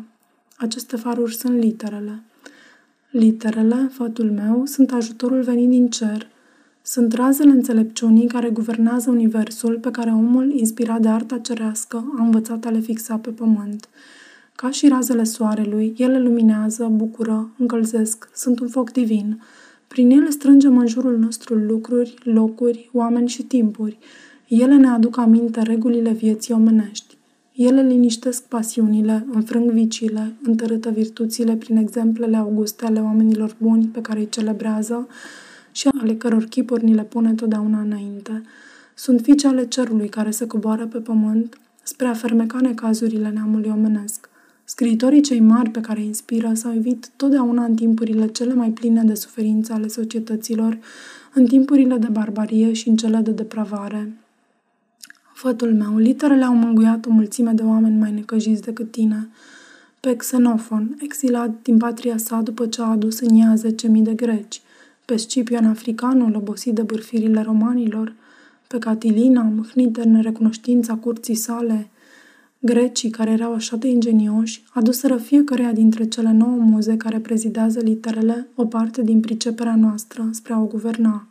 Aceste 0.57 0.95
faruri 0.95 1.35
sunt 1.35 1.57
literele. 1.57 2.23
Literele, 3.09 3.89
fătul 3.91 4.31
meu, 4.31 4.65
sunt 4.65 4.91
ajutorul 4.91 5.41
venit 5.41 5.69
din 5.69 5.87
cer. 5.87 6.27
Sunt 6.81 7.13
razele 7.13 7.51
înțelepciunii 7.51 8.27
care 8.27 8.49
guvernează 8.49 9.09
universul 9.09 9.79
pe 9.79 9.91
care 9.91 10.09
omul, 10.09 10.51
inspirat 10.51 11.01
de 11.01 11.07
arta 11.07 11.37
cerească, 11.37 12.13
a 12.17 12.23
învățat 12.23 12.65
a 12.65 12.69
le 12.69 12.79
fixa 12.79 13.17
pe 13.17 13.29
pământ. 13.29 13.89
Ca 14.55 14.69
și 14.69 14.87
razele 14.87 15.23
soarelui, 15.23 15.93
ele 15.97 16.19
luminează, 16.19 16.85
bucură, 16.85 17.49
încălzesc, 17.57 18.29
sunt 18.35 18.59
un 18.59 18.67
foc 18.67 18.91
divin. 18.91 19.41
Prin 19.93 20.11
ele 20.11 20.29
strângem 20.29 20.77
în 20.77 20.87
jurul 20.87 21.17
nostru 21.17 21.55
lucruri, 21.55 22.13
locuri, 22.23 22.89
oameni 22.93 23.27
și 23.27 23.43
timpuri. 23.43 23.97
Ele 24.47 24.75
ne 24.75 24.87
aduc 24.87 25.17
aminte 25.17 25.61
regulile 25.61 26.11
vieții 26.11 26.53
omenești. 26.53 27.17
Ele 27.55 27.81
liniștesc 27.81 28.43
pasiunile, 28.43 29.25
înfrâng 29.31 29.71
viciile, 29.71 30.33
întărâtă 30.43 30.89
virtuțile 30.89 31.55
prin 31.55 31.77
exemplele 31.77 32.37
auguste 32.37 32.85
ale 32.85 32.99
oamenilor 32.99 33.55
buni 33.61 33.85
pe 33.85 34.01
care 34.01 34.19
îi 34.19 34.29
celebrează 34.29 35.07
și 35.71 35.89
ale 36.01 36.15
căror 36.15 36.43
chipuri 36.43 36.85
ni 36.85 36.93
le 36.93 37.03
pune 37.03 37.33
totdeauna 37.33 37.79
înainte. 37.79 38.43
Sunt 38.95 39.21
fiice 39.21 39.47
ale 39.47 39.65
cerului 39.65 40.09
care 40.09 40.31
se 40.31 40.47
coboară 40.47 40.85
pe 40.85 40.97
pământ 40.97 41.57
spre 41.83 42.07
a 42.07 42.13
fermeca 42.13 42.57
necazurile 42.61 43.29
neamului 43.29 43.69
omenesc. 43.69 44.22
Scriitorii 44.65 45.21
cei 45.21 45.39
mari 45.39 45.69
pe 45.69 45.81
care 45.81 45.99
îi 45.99 46.05
inspiră 46.05 46.53
s-au 46.53 46.73
evit 46.75 47.09
totdeauna 47.15 47.63
în 47.63 47.75
timpurile 47.75 48.27
cele 48.27 48.53
mai 48.53 48.69
pline 48.69 49.03
de 49.03 49.13
suferință 49.13 49.73
ale 49.73 49.87
societăților, 49.87 50.77
în 51.33 51.45
timpurile 51.45 51.97
de 51.97 52.07
barbarie 52.07 52.73
și 52.73 52.89
în 52.89 52.95
cele 52.95 53.17
de 53.17 53.31
depravare. 53.31 54.13
Fătul 55.33 55.73
meu, 55.73 55.97
literele 55.97 56.43
au 56.43 56.55
mânguiat 56.55 57.05
o 57.05 57.09
mulțime 57.09 57.51
de 57.51 57.61
oameni 57.61 57.99
mai 57.99 58.11
necăjiți 58.11 58.61
decât 58.61 58.91
tine. 58.91 59.29
Pe 59.99 60.15
Xenofon, 60.15 60.97
exilat 61.01 61.61
din 61.61 61.77
patria 61.77 62.17
sa 62.17 62.41
după 62.41 62.65
ce 62.65 62.81
a 62.81 62.85
adus 62.85 63.19
în 63.19 63.39
ea 63.39 63.55
zece 63.55 63.87
mii 63.87 64.01
de 64.01 64.13
greci. 64.13 64.61
Pe 65.05 65.15
Scipion 65.15 65.65
africanul, 65.65 66.35
obosit 66.35 66.73
de 66.73 66.81
bârfirile 66.81 67.41
romanilor. 67.41 68.13
Pe 68.67 68.77
Catilina, 68.77 69.41
mâhnit 69.41 69.91
de 69.91 70.03
nerecunoștința 70.03 70.95
curții 70.95 71.35
sale, 71.35 71.87
Grecii, 72.65 73.09
care 73.09 73.31
erau 73.31 73.53
așa 73.53 73.75
de 73.75 73.87
ingenioși, 73.87 74.63
aduseră 74.73 75.17
fiecăreia 75.17 75.71
dintre 75.71 76.07
cele 76.07 76.31
nouă 76.31 76.57
muze 76.57 76.97
care 76.97 77.19
prezidează 77.19 77.79
literele 77.79 78.47
o 78.55 78.65
parte 78.65 79.01
din 79.01 79.19
priceperea 79.19 79.75
noastră 79.75 80.29
spre 80.31 80.53
a 80.53 80.59
o 80.59 80.65
guverna. 80.65 81.27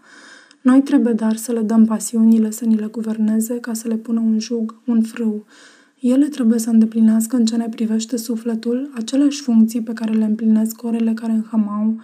Noi 0.61 0.83
trebuie 0.83 1.13
dar 1.13 1.37
să 1.37 1.53
le 1.53 1.61
dăm 1.61 1.85
pasiunile 1.85 2.51
să 2.51 2.65
ni 2.65 2.77
le 2.77 2.87
guverneze 2.87 3.61
ca 3.61 3.73
să 3.73 3.89
le 3.89 3.97
pună 3.97 4.21
un 4.21 4.39
jug, 4.39 4.81
un 4.87 5.03
frâu. 5.03 5.45
Ele 6.01 6.29
trebuie 6.29 6.59
să 6.59 6.71
îndeplinească 6.71 7.37
în 7.37 7.45
ce 7.45 7.57
ne 7.57 7.69
privește 7.69 8.17
sufletul 8.17 8.93
aceleași 8.95 9.41
funcții 9.41 9.83
pe 9.83 9.93
care 9.93 10.13
le 10.13 10.25
împlinesc 10.25 10.83
orele 10.83 11.13
care 11.15 11.33
înhămau 11.33 12.01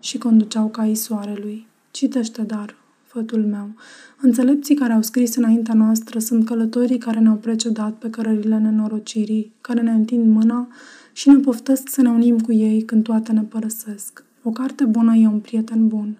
și 0.00 0.18
conduceau 0.18 0.68
caii 0.68 0.94
soarelui. 0.94 1.66
Citește 1.90 2.42
dar, 2.42 2.76
fătul 3.12 3.44
meu. 3.46 3.70
Înțelepții 4.20 4.74
care 4.74 4.92
au 4.92 5.02
scris 5.02 5.36
înaintea 5.36 5.74
noastră 5.74 6.18
sunt 6.18 6.44
călătorii 6.44 6.98
care 6.98 7.18
ne-au 7.18 7.36
precedat 7.36 7.92
pe 7.92 8.10
cărările 8.10 8.58
nenorocirii, 8.58 9.52
care 9.60 9.80
ne 9.80 9.90
întind 9.90 10.26
mâna 10.26 10.68
și 11.12 11.28
ne 11.28 11.36
poftesc 11.38 11.88
să 11.88 12.02
ne 12.02 12.08
unim 12.08 12.38
cu 12.38 12.52
ei 12.52 12.82
când 12.82 13.02
toate 13.02 13.32
ne 13.32 13.40
părăsesc. 13.40 14.24
O 14.42 14.50
carte 14.50 14.84
bună 14.84 15.16
e 15.16 15.26
un 15.26 15.38
prieten 15.38 15.88
bun. 15.88 16.16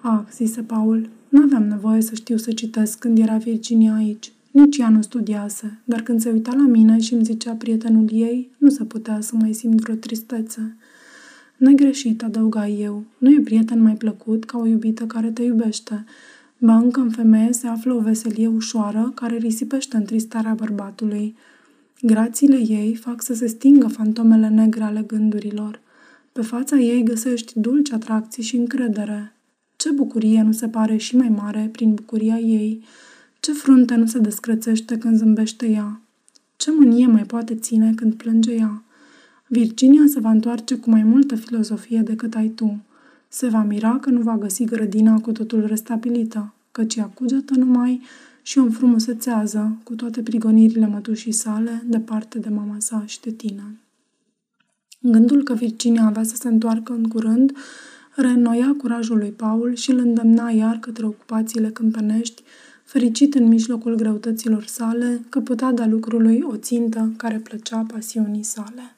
Ah, 0.00 0.20
zise 0.32 0.60
Paul, 0.60 1.08
nu 1.28 1.42
aveam 1.42 1.66
nevoie 1.66 2.00
să 2.00 2.14
știu 2.14 2.36
să 2.36 2.52
citesc 2.52 2.98
când 2.98 3.18
era 3.18 3.36
Virginia 3.36 3.94
aici. 3.94 4.32
Nici 4.50 4.76
ea 4.76 4.88
nu 4.88 5.02
studiase, 5.02 5.78
dar 5.84 6.00
când 6.00 6.20
se 6.20 6.30
uita 6.30 6.52
la 6.54 6.66
mine 6.66 6.98
și 6.98 7.14
îmi 7.14 7.24
zicea 7.24 7.52
prietenul 7.52 8.08
ei, 8.12 8.50
nu 8.58 8.68
se 8.68 8.84
putea 8.84 9.20
să 9.20 9.36
mai 9.40 9.52
simt 9.52 9.80
vreo 9.80 9.94
tristețe. 9.94 10.76
Nu-i 11.58 11.74
greșit, 11.74 12.22
adăuga 12.22 12.68
eu. 12.68 13.04
Nu 13.18 13.30
e 13.30 13.40
prieten 13.40 13.82
mai 13.82 13.94
plăcut 13.94 14.44
ca 14.44 14.58
o 14.58 14.66
iubită 14.66 15.04
care 15.04 15.30
te 15.30 15.42
iubește. 15.42 16.04
Ba 16.58 16.76
încă 16.76 17.00
în 17.00 17.10
femeie 17.10 17.52
se 17.52 17.66
află 17.66 17.94
o 17.94 18.00
veselie 18.00 18.46
ușoară 18.46 19.12
care 19.14 19.36
risipește 19.36 19.96
întristarea 19.96 20.54
bărbatului. 20.54 21.36
Grațiile 22.02 22.56
ei 22.56 22.94
fac 22.94 23.22
să 23.22 23.34
se 23.34 23.46
stingă 23.46 23.88
fantomele 23.88 24.48
negre 24.48 24.82
ale 24.82 25.02
gândurilor. 25.06 25.80
Pe 26.32 26.42
fața 26.42 26.76
ei 26.76 27.02
găsești 27.02 27.60
dulci 27.60 27.92
atracții 27.92 28.42
și 28.42 28.56
încredere. 28.56 29.32
Ce 29.76 29.90
bucurie 29.90 30.42
nu 30.42 30.52
se 30.52 30.68
pare 30.68 30.96
și 30.96 31.16
mai 31.16 31.28
mare 31.28 31.68
prin 31.72 31.94
bucuria 31.94 32.38
ei? 32.38 32.84
Ce 33.40 33.52
frunte 33.52 33.94
nu 33.94 34.06
se 34.06 34.18
descrețește 34.18 34.98
când 34.98 35.16
zâmbește 35.16 35.68
ea? 35.68 36.00
Ce 36.56 36.70
mânie 36.70 37.06
mai 37.06 37.24
poate 37.24 37.54
ține 37.54 37.92
când 37.94 38.14
plânge 38.14 38.52
ea? 38.52 38.82
Virginia 39.50 40.02
se 40.06 40.20
va 40.20 40.30
întoarce 40.30 40.76
cu 40.76 40.90
mai 40.90 41.02
multă 41.02 41.34
filozofie 41.36 42.00
decât 42.00 42.34
ai 42.34 42.48
tu. 42.48 42.82
Se 43.28 43.48
va 43.48 43.62
mira 43.62 43.98
că 43.98 44.10
nu 44.10 44.20
va 44.20 44.36
găsi 44.36 44.64
grădina 44.64 45.20
cu 45.20 45.32
totul 45.32 45.66
restabilită, 45.66 46.52
căci 46.72 46.94
ea 46.94 47.04
cugetă 47.04 47.54
numai 47.54 48.02
și 48.42 48.58
o 48.58 48.62
înfrumusețează 48.62 49.76
cu 49.82 49.94
toate 49.94 50.22
prigonirile 50.22 50.86
mătușii 50.86 51.32
sale 51.32 51.82
departe 51.86 52.38
de 52.38 52.48
mama 52.48 52.76
sa 52.78 53.02
și 53.06 53.20
de 53.20 53.30
tine. 53.30 53.62
Gândul 55.00 55.42
că 55.42 55.54
Virginia 55.54 56.04
avea 56.04 56.22
să 56.22 56.36
se 56.36 56.48
întoarcă 56.48 56.92
în 56.92 57.08
curând 57.08 57.56
reînnoia 58.14 58.74
curajul 58.78 59.18
lui 59.18 59.30
Paul 59.30 59.74
și 59.74 59.90
îl 59.90 59.98
îndemna 59.98 60.50
iar 60.50 60.76
către 60.76 61.06
ocupațiile 61.06 61.68
câmpenești, 61.68 62.42
fericit 62.84 63.34
în 63.34 63.48
mijlocul 63.48 63.94
greutăților 63.94 64.64
sale 64.64 65.20
că 65.28 65.40
putea 65.40 65.72
da 65.72 65.86
lucrului 65.86 66.40
o 66.42 66.56
țintă 66.56 67.12
care 67.16 67.38
plăcea 67.38 67.86
pasiunii 67.92 68.42
sale. 68.42 68.97